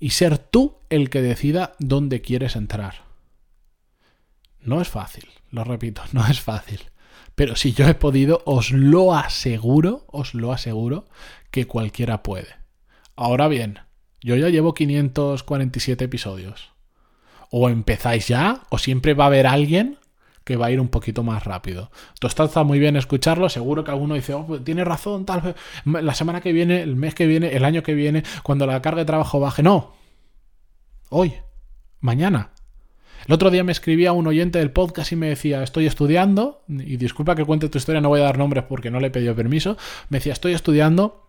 y 0.00 0.10
ser 0.10 0.38
tú 0.38 0.78
el 0.88 1.10
que 1.10 1.22
decida 1.22 1.74
dónde 1.78 2.22
quieres 2.22 2.56
entrar. 2.56 3.04
No 4.60 4.80
es 4.80 4.88
fácil, 4.88 5.28
lo 5.50 5.64
repito, 5.64 6.02
no 6.12 6.26
es 6.26 6.40
fácil. 6.40 6.80
Pero 7.34 7.54
si 7.56 7.74
yo 7.74 7.86
he 7.86 7.94
podido, 7.94 8.42
os 8.46 8.70
lo 8.70 9.14
aseguro, 9.14 10.06
os 10.08 10.32
lo 10.32 10.52
aseguro, 10.52 11.06
que 11.50 11.66
cualquiera 11.66 12.22
puede. 12.22 12.48
Ahora 13.14 13.48
bien, 13.48 13.80
yo 14.22 14.36
ya 14.36 14.48
llevo 14.48 14.72
547 14.72 16.04
episodios 16.04 16.75
o 17.50 17.68
empezáis 17.68 18.28
ya, 18.28 18.62
o 18.70 18.78
siempre 18.78 19.14
va 19.14 19.24
a 19.24 19.26
haber 19.28 19.46
alguien 19.46 19.98
que 20.46 20.56
va 20.56 20.66
a 20.66 20.70
ir 20.70 20.80
un 20.80 20.88
poquito 20.88 21.24
más 21.24 21.44
rápido. 21.44 21.90
Esto 22.22 22.44
está 22.44 22.62
muy 22.62 22.78
bien 22.78 22.94
escucharlo, 22.94 23.48
seguro 23.48 23.82
que 23.82 23.90
alguno 23.90 24.14
dice, 24.14 24.32
oh, 24.32 24.60
tiene 24.62 24.84
razón, 24.84 25.26
tal 25.26 25.40
vez 25.40 25.56
la 25.84 26.14
semana 26.14 26.40
que 26.40 26.52
viene, 26.52 26.82
el 26.82 26.94
mes 26.94 27.16
que 27.16 27.26
viene, 27.26 27.56
el 27.56 27.64
año 27.64 27.82
que 27.82 27.94
viene, 27.94 28.22
cuando 28.44 28.64
la 28.64 28.80
carga 28.80 29.00
de 29.00 29.06
trabajo 29.06 29.40
baje. 29.40 29.64
No, 29.64 29.94
hoy, 31.08 31.34
mañana. 32.00 32.52
El 33.26 33.34
otro 33.34 33.50
día 33.50 33.64
me 33.64 33.72
escribía 33.72 34.12
un 34.12 34.28
oyente 34.28 34.60
del 34.60 34.70
podcast 34.70 35.10
y 35.10 35.16
me 35.16 35.28
decía, 35.28 35.64
estoy 35.64 35.86
estudiando, 35.86 36.62
y 36.68 36.96
disculpa 36.96 37.34
que 37.34 37.44
cuente 37.44 37.68
tu 37.68 37.78
historia, 37.78 38.00
no 38.00 38.08
voy 38.08 38.20
a 38.20 38.24
dar 38.24 38.38
nombres 38.38 38.62
porque 38.68 38.92
no 38.92 39.00
le 39.00 39.08
he 39.08 39.10
pedido 39.10 39.34
permiso, 39.34 39.76
me 40.10 40.18
decía, 40.18 40.32
estoy 40.32 40.52
estudiando 40.52 41.25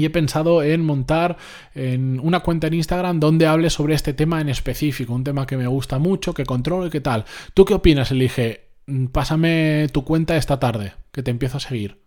y 0.00 0.06
he 0.06 0.10
pensado 0.10 0.62
en 0.62 0.82
montar 0.82 1.36
en 1.74 2.18
una 2.20 2.40
cuenta 2.40 2.68
en 2.68 2.74
Instagram 2.74 3.20
donde 3.20 3.46
hable 3.46 3.68
sobre 3.68 3.94
este 3.94 4.14
tema 4.14 4.40
en 4.40 4.48
específico, 4.48 5.12
un 5.12 5.24
tema 5.24 5.46
que 5.46 5.58
me 5.58 5.66
gusta 5.66 5.98
mucho, 5.98 6.32
que 6.32 6.46
controlo 6.46 6.86
y 6.86 6.90
qué 6.90 7.02
tal. 7.02 7.26
¿Tú 7.52 7.66
qué 7.66 7.74
opinas? 7.74 8.10
Le 8.10 8.24
dije, 8.24 8.70
mm, 8.86 9.06
pásame 9.06 9.88
tu 9.92 10.02
cuenta 10.02 10.36
esta 10.36 10.58
tarde, 10.58 10.94
que 11.12 11.22
te 11.22 11.30
empiezo 11.30 11.58
a 11.58 11.60
seguir. 11.60 12.00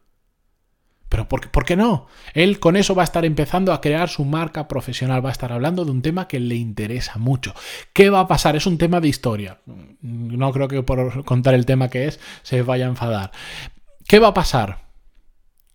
Pero 1.08 1.30
¿por, 1.30 1.52
¿por, 1.52 1.66
qué 1.66 1.76
no? 1.76 2.08
Él 2.34 2.60
con 2.60 2.76
eso 2.76 2.96
va 2.96 3.04
a 3.04 3.06
estar 3.06 3.26
empezando 3.26 3.74
a 3.74 3.82
crear 3.82 4.10
su 4.10 4.26
marca 4.26 4.68
profesional, 4.68 5.24
va 5.24 5.30
a 5.30 5.34
estar 5.34 5.52
hablando 5.52 5.86
de 5.86 5.92
un 5.92 6.02
tema 6.02 6.28
que 6.28 6.40
le 6.40 6.56
interesa 6.56 7.20
mucho. 7.20 7.54
¿Qué 7.94 8.10
va 8.10 8.22
a 8.22 8.28
pasar? 8.28 8.56
Es 8.56 8.66
un 8.66 8.80
tema 8.80 9.00
de 9.02 9.10
historia. 9.10 9.60
No 10.02 10.52
creo 10.52 10.68
que 10.68 10.82
por 10.82 11.24
contar 11.26 11.54
el 11.54 11.68
tema 11.68 11.90
que 11.90 12.08
es 12.08 12.20
se 12.42 12.64
vaya 12.64 12.86
a 12.86 12.90
enfadar. 12.90 13.32
¿Qué 14.08 14.18
va 14.18 14.30
a 14.30 14.34
pasar? 14.34 14.88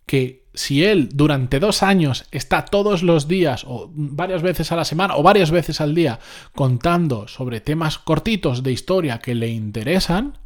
Que 0.05 0.38
si 0.59 0.83
él 0.83 1.07
durante 1.13 1.61
dos 1.61 1.83
años 1.83 2.25
está 2.31 2.65
todos 2.65 3.01
los 3.01 3.29
días 3.29 3.63
o 3.65 3.89
varias 3.93 4.41
veces 4.41 4.73
a 4.73 4.75
la 4.75 4.83
semana 4.83 5.15
o 5.15 5.23
varias 5.23 5.51
veces 5.51 5.79
al 5.79 5.95
día 5.95 6.19
contando 6.53 7.29
sobre 7.29 7.61
temas 7.61 7.97
cortitos 7.97 8.61
de 8.61 8.73
historia 8.73 9.19
que 9.19 9.35
le 9.35 9.47
interesan, 9.47 10.37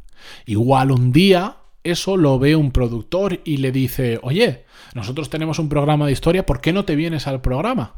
igual 0.46 0.92
un 0.92 1.10
día 1.10 1.56
eso 1.82 2.16
lo 2.16 2.38
ve 2.38 2.54
un 2.54 2.70
productor 2.70 3.40
y 3.44 3.56
le 3.56 3.72
dice, 3.72 4.20
oye, 4.22 4.66
nosotros 4.94 5.30
tenemos 5.30 5.58
un 5.58 5.68
programa 5.68 6.06
de 6.06 6.12
historia, 6.12 6.46
¿por 6.46 6.60
qué 6.60 6.72
no 6.72 6.84
te 6.84 6.94
vienes 6.94 7.26
al 7.26 7.40
programa? 7.40 7.96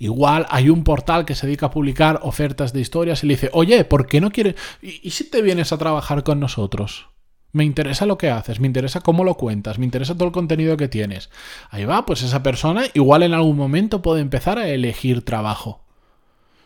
Igual 0.00 0.44
hay 0.50 0.70
un 0.70 0.82
portal 0.82 1.24
que 1.24 1.36
se 1.36 1.46
dedica 1.46 1.66
a 1.66 1.70
publicar 1.70 2.18
ofertas 2.24 2.72
de 2.72 2.80
historias 2.80 3.22
y 3.22 3.28
le 3.28 3.34
dice, 3.34 3.50
oye, 3.52 3.84
¿por 3.84 4.08
qué 4.08 4.20
no 4.20 4.32
quieres? 4.32 4.56
¿Y, 4.82 5.10
si 5.10 5.30
te 5.30 5.40
vienes 5.40 5.72
a 5.72 5.78
trabajar 5.78 6.24
con 6.24 6.40
nosotros? 6.40 7.13
Me 7.54 7.64
interesa 7.64 8.04
lo 8.04 8.18
que 8.18 8.30
haces, 8.30 8.58
me 8.58 8.66
interesa 8.66 9.00
cómo 9.00 9.22
lo 9.22 9.36
cuentas, 9.36 9.78
me 9.78 9.84
interesa 9.84 10.14
todo 10.14 10.26
el 10.26 10.32
contenido 10.32 10.76
que 10.76 10.88
tienes. 10.88 11.30
Ahí 11.70 11.84
va, 11.84 12.04
pues 12.04 12.22
esa 12.22 12.42
persona 12.42 12.84
igual 12.94 13.22
en 13.22 13.32
algún 13.32 13.56
momento 13.56 14.02
puede 14.02 14.20
empezar 14.20 14.58
a 14.58 14.68
elegir 14.68 15.24
trabajo. 15.24 15.84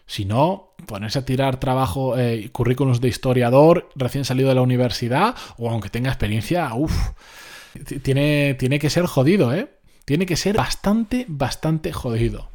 Si 0.07 0.25
no, 0.25 0.73
ponerse 0.87 1.19
a 1.19 1.27
tirar 1.27 1.61
trabajo, 1.61 2.19
eh, 2.19 2.49
currículums 2.53 3.03
de 3.03 3.09
historiador 3.09 3.91
recién 3.95 4.25
salido 4.25 4.49
de 4.49 4.55
la 4.55 4.63
universidad 4.63 5.37
o 5.59 5.69
aunque 5.69 5.91
tenga 5.91 6.09
experiencia, 6.09 6.73
uff, 6.75 7.11
tiene, 8.03 8.55
tiene 8.55 8.79
que 8.79 8.89
ser 8.89 9.05
jodido, 9.05 9.53
¿eh? 9.53 9.69
Tiene 10.07 10.25
que 10.25 10.37
ser 10.37 10.57
bastante, 10.57 11.27
bastante 11.29 11.93
jodido. 11.93 12.49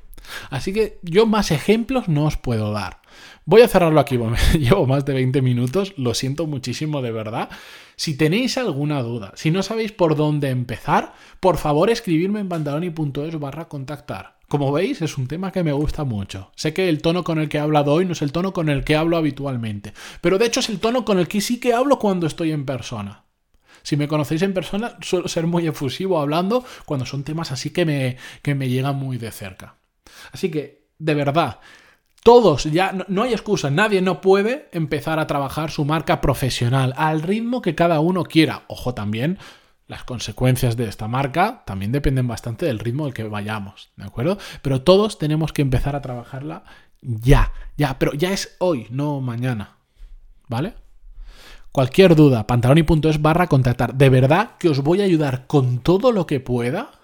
Así 0.50 0.74
que 0.74 0.98
yo 1.04 1.28
más 1.28 1.52
ejemplos 1.52 2.08
no 2.08 2.26
os 2.26 2.38
puedo 2.38 2.72
dar. 2.72 3.02
Voy 3.46 3.62
a 3.62 3.67
cerrarlo 3.67 4.00
aquí, 4.00 4.17
llevo 4.58 4.88
más 4.88 5.06
de 5.06 5.13
20 5.13 5.41
minutos, 5.41 5.93
lo 5.98 6.13
siento 6.13 6.48
muchísimo 6.48 7.02
de 7.02 7.12
verdad. 7.12 7.50
Si 7.95 8.15
tenéis 8.17 8.58
alguna 8.58 9.01
duda, 9.01 9.34
si 9.36 9.51
no 9.51 9.63
sabéis 9.63 9.91
por 9.91 10.15
dónde 10.15 10.49
empezar, 10.49 11.13
por 11.39 11.58
favor 11.58 11.89
escribirme 11.89 12.39
en 12.39 12.49
pantaloni.es 12.49 13.39
barra 13.39 13.67
contactar. 13.67 14.38
Como 14.47 14.71
veis, 14.71 15.01
es 15.01 15.17
un 15.17 15.27
tema 15.27 15.51
que 15.51 15.63
me 15.63 15.71
gusta 15.71 16.03
mucho. 16.03 16.51
Sé 16.56 16.73
que 16.73 16.89
el 16.89 17.01
tono 17.01 17.23
con 17.23 17.39
el 17.39 17.49
que 17.49 17.58
he 17.58 17.62
hablado 17.62 17.93
hoy 17.93 18.06
no 18.06 18.12
es 18.12 18.21
el 18.21 18.32
tono 18.32 18.53
con 18.53 18.69
el 18.69 18.84
que 18.84 18.95
hablo 18.95 19.17
habitualmente, 19.17 19.93
pero 20.21 20.38
de 20.38 20.45
hecho 20.45 20.60
es 20.60 20.69
el 20.69 20.79
tono 20.79 21.06
con 21.06 21.17
el 21.17 21.27
que 21.27 21.41
sí 21.41 21.60
que 21.60 21.73
hablo 21.73 21.97
cuando 21.97 22.27
estoy 22.27 22.51
en 22.51 22.65
persona. 22.65 23.23
Si 23.82 23.97
me 23.97 24.08
conocéis 24.08 24.41
en 24.43 24.53
persona, 24.53 24.97
suelo 25.01 25.27
ser 25.27 25.47
muy 25.47 25.67
efusivo 25.67 26.19
hablando 26.19 26.63
cuando 26.86 27.06
son 27.06 27.23
temas 27.23 27.51
así 27.51 27.71
que 27.71 27.86
me, 27.86 28.17
que 28.41 28.56
me 28.56 28.69
llegan 28.69 28.95
muy 28.95 29.17
de 29.17 29.32
cerca. 29.32 29.75
Así 30.32 30.49
que, 30.49 30.86
de 30.99 31.13
verdad, 31.15 31.60
todos, 32.23 32.63
ya 32.63 32.93
no, 33.07 33.23
hay 33.23 33.33
excusa, 33.33 33.69
nadie 33.69 34.01
no 34.01 34.21
puede 34.21 34.69
empezar 34.71 35.19
a 35.19 35.27
trabajar 35.27 35.71
su 35.71 35.83
marca 35.83 36.21
profesional 36.21 36.93
al 36.97 37.21
ritmo 37.21 37.62
que 37.62 37.75
cada 37.75 37.99
uno 37.99 38.23
quiera. 38.23 38.63
Ojo 38.67 38.93
también, 38.93 39.38
las 39.88 40.05
consecuencias 40.05 40.77
de 40.77 40.88
esta 40.88 41.09
marca 41.09 41.63
también 41.65 41.91
dependen 41.91 42.27
bastante 42.27 42.65
del 42.65 42.79
ritmo 42.79 43.05
al 43.05 43.13
que 43.13 43.23
vayamos, 43.23 43.91
¿de 43.97 44.05
acuerdo? 44.05 44.38
Pero 44.62 44.81
todos 44.81 45.17
tenemos 45.17 45.51
que 45.51 45.62
empezar 45.62 45.95
a 45.95 46.01
trabajarla 46.01 46.63
ya, 47.01 47.51
ya, 47.75 47.99
pero 47.99 48.13
ya 48.13 48.31
es 48.31 48.55
hoy, 48.59 48.88
no 48.89 49.19
mañana, 49.19 49.77
¿vale? 50.47 50.75
Cualquier 51.73 52.15
duda, 52.15 52.47
pantaloni.es 52.47 53.21
barra 53.21 53.47
contactar. 53.47 53.95
De 53.95 54.09
verdad 54.09 54.51
que 54.59 54.69
os 54.69 54.81
voy 54.81 55.01
a 55.01 55.05
ayudar 55.05 55.47
con 55.47 55.79
todo 55.79 56.12
lo 56.12 56.25
que 56.27 56.39
pueda 56.39 57.02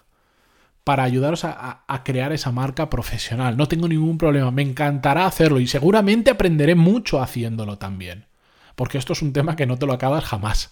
para 0.89 1.04
ayudaros 1.04 1.43
a, 1.43 2.02
crear 2.04 2.34
esa 2.34 2.52
marca 2.52 2.89
profesional. 2.89 3.56
No 3.56 3.67
tengo 3.67 3.88
ningún 3.88 4.17
problema, 4.17 4.49
me 4.49 4.63
encantará 4.63 5.28
hacerlo 5.28 5.60
y 5.60 5.67
seguramente 5.67 6.32
aprenderé 6.32 6.73
mucho 6.73 7.21
haciéndolo 7.21 7.78
también 7.78 8.25
porque 8.73 8.97
esto 8.97 9.12
es 9.12 9.21
un 9.21 9.34
tema 9.34 9.58
que 9.58 9.65
no 9.65 9.78
te 9.78 9.86
lo 9.86 9.91
acabas 9.91 10.23
jamás. 10.23 10.71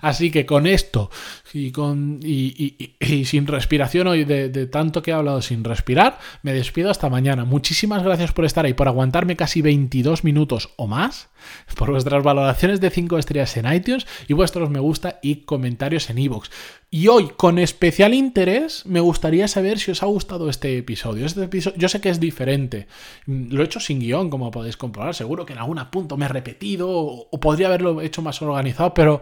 Así 0.00 0.30
que 0.30 0.46
con 0.46 0.68
esto 0.68 1.10
y, 1.52 1.72
con, 1.72 2.20
y, 2.22 2.94
sin 3.24 3.48
respiración 3.48 4.06
hoy, 4.06 4.24
de, 4.24 4.48
de, 4.48 4.68
tanto 4.68 5.02
que 5.02 5.10
he 5.10 5.14
hablado 5.14 5.42
sin 5.42 5.64
respirar, 5.64 6.20
me 6.42 6.52
despido 6.52 6.88
hasta 6.88 7.10
mañana. 7.10 7.44
Muchísimas 7.44 8.04
gracias 8.04 8.30
por 8.30 8.44
estar 8.44 8.64
ahí, 8.64 8.74
por 8.74 8.86
aguantarme 8.86 9.34
casi 9.34 9.60
22 9.60 10.22
minutos 10.22 10.70
o 10.76 10.86
más, 10.86 11.30
por 11.76 11.90
vuestras 11.90 12.22
valoraciones 12.22 12.80
de 12.80 12.90
5 12.90 13.18
estrellas 13.18 13.56
en 13.56 13.72
iTunes 13.72 14.06
y 14.28 14.34
vuestros 14.34 14.70
me 14.70 14.78
gusta 14.78 15.18
y 15.20 15.42
comentarios 15.42 16.10
en 16.10 16.18
iVoox. 16.18 16.50
Y 16.90 17.08
hoy, 17.08 17.28
con 17.36 17.58
especial 17.58 18.14
interés, 18.14 18.86
me 18.86 19.00
gustaría 19.00 19.46
saber 19.46 19.78
si 19.78 19.90
os 19.90 20.02
ha 20.02 20.06
gustado 20.06 20.48
este 20.48 20.78
episodio. 20.78 21.26
Este 21.26 21.44
episodio 21.44 21.76
yo 21.76 21.88
sé 21.88 22.00
que 22.00 22.08
es 22.08 22.18
diferente. 22.18 22.86
Lo 23.26 23.60
he 23.60 23.66
hecho 23.66 23.78
sin 23.78 24.00
guion, 24.00 24.30
como 24.30 24.50
podéis 24.50 24.78
comprobar. 24.78 25.14
Seguro 25.14 25.44
que 25.44 25.52
en 25.52 25.58
algún 25.58 25.78
punto 25.90 26.16
me 26.16 26.24
he 26.24 26.28
repetido 26.28 26.88
o 26.88 27.40
podría 27.40 27.66
haberlo 27.66 28.00
hecho 28.00 28.22
más 28.22 28.40
organizado, 28.40 28.94
pero 28.94 29.20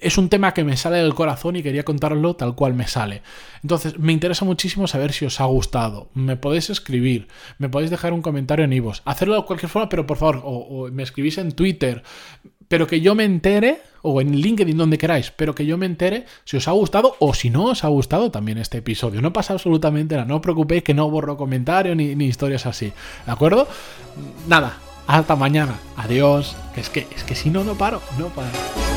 es 0.00 0.18
un 0.18 0.28
tema 0.28 0.54
que 0.54 0.64
me 0.64 0.76
sale 0.76 0.98
del 0.98 1.14
corazón 1.14 1.56
y 1.56 1.62
quería 1.62 1.84
contarlo 1.84 2.36
tal 2.36 2.54
cual 2.54 2.74
me 2.74 2.86
sale. 2.86 3.22
Entonces, 3.62 3.98
me 3.98 4.12
interesa 4.12 4.44
muchísimo 4.44 4.86
saber 4.86 5.12
si 5.12 5.24
os 5.24 5.40
ha 5.40 5.44
gustado. 5.46 6.10
Me 6.14 6.36
podéis 6.36 6.70
escribir, 6.70 7.28
me 7.58 7.68
podéis 7.68 7.90
dejar 7.90 8.12
un 8.12 8.22
comentario 8.22 8.64
en 8.64 8.72
iVoox. 8.72 9.02
Hacerlo 9.04 9.36
de 9.36 9.44
cualquier 9.44 9.70
forma, 9.70 9.88
pero 9.88 10.06
por 10.06 10.18
favor, 10.18 10.42
o, 10.44 10.88
me 10.92 11.02
escribís 11.02 11.38
en 11.38 11.52
Twitter, 11.52 12.02
pero 12.68 12.86
que 12.86 13.00
yo 13.00 13.14
me 13.14 13.24
entere, 13.24 13.80
o 14.02 14.20
en 14.20 14.36
LinkedIn, 14.36 14.76
donde 14.76 14.98
queráis, 14.98 15.32
pero 15.34 15.54
que 15.54 15.66
yo 15.66 15.76
me 15.78 15.86
entere 15.86 16.26
si 16.44 16.56
os 16.56 16.68
ha 16.68 16.72
gustado 16.72 17.16
o 17.18 17.34
si 17.34 17.50
no 17.50 17.64
os 17.64 17.84
ha 17.84 17.88
gustado 17.88 18.30
también 18.30 18.58
este 18.58 18.78
episodio. 18.78 19.20
No 19.20 19.32
pasa 19.32 19.52
absolutamente 19.52 20.14
nada, 20.14 20.26
no 20.26 20.36
os 20.36 20.42
preocupéis 20.42 20.82
que 20.82 20.94
no 20.94 21.10
borro 21.10 21.36
comentarios 21.36 21.96
ni, 21.96 22.12
historias 22.24 22.66
así. 22.66 22.92
¿De 23.24 23.32
acuerdo? 23.32 23.66
Nada, 24.48 24.78
hasta 25.06 25.36
mañana. 25.36 25.78
Adiós. 25.96 26.56
Es 26.76 26.90
que, 26.90 27.06
es 27.16 27.24
que 27.24 27.34
si 27.34 27.50
no, 27.50 27.64
no 27.64 27.74
paro, 27.74 28.00
no 28.18 28.28
paro. 28.28 28.95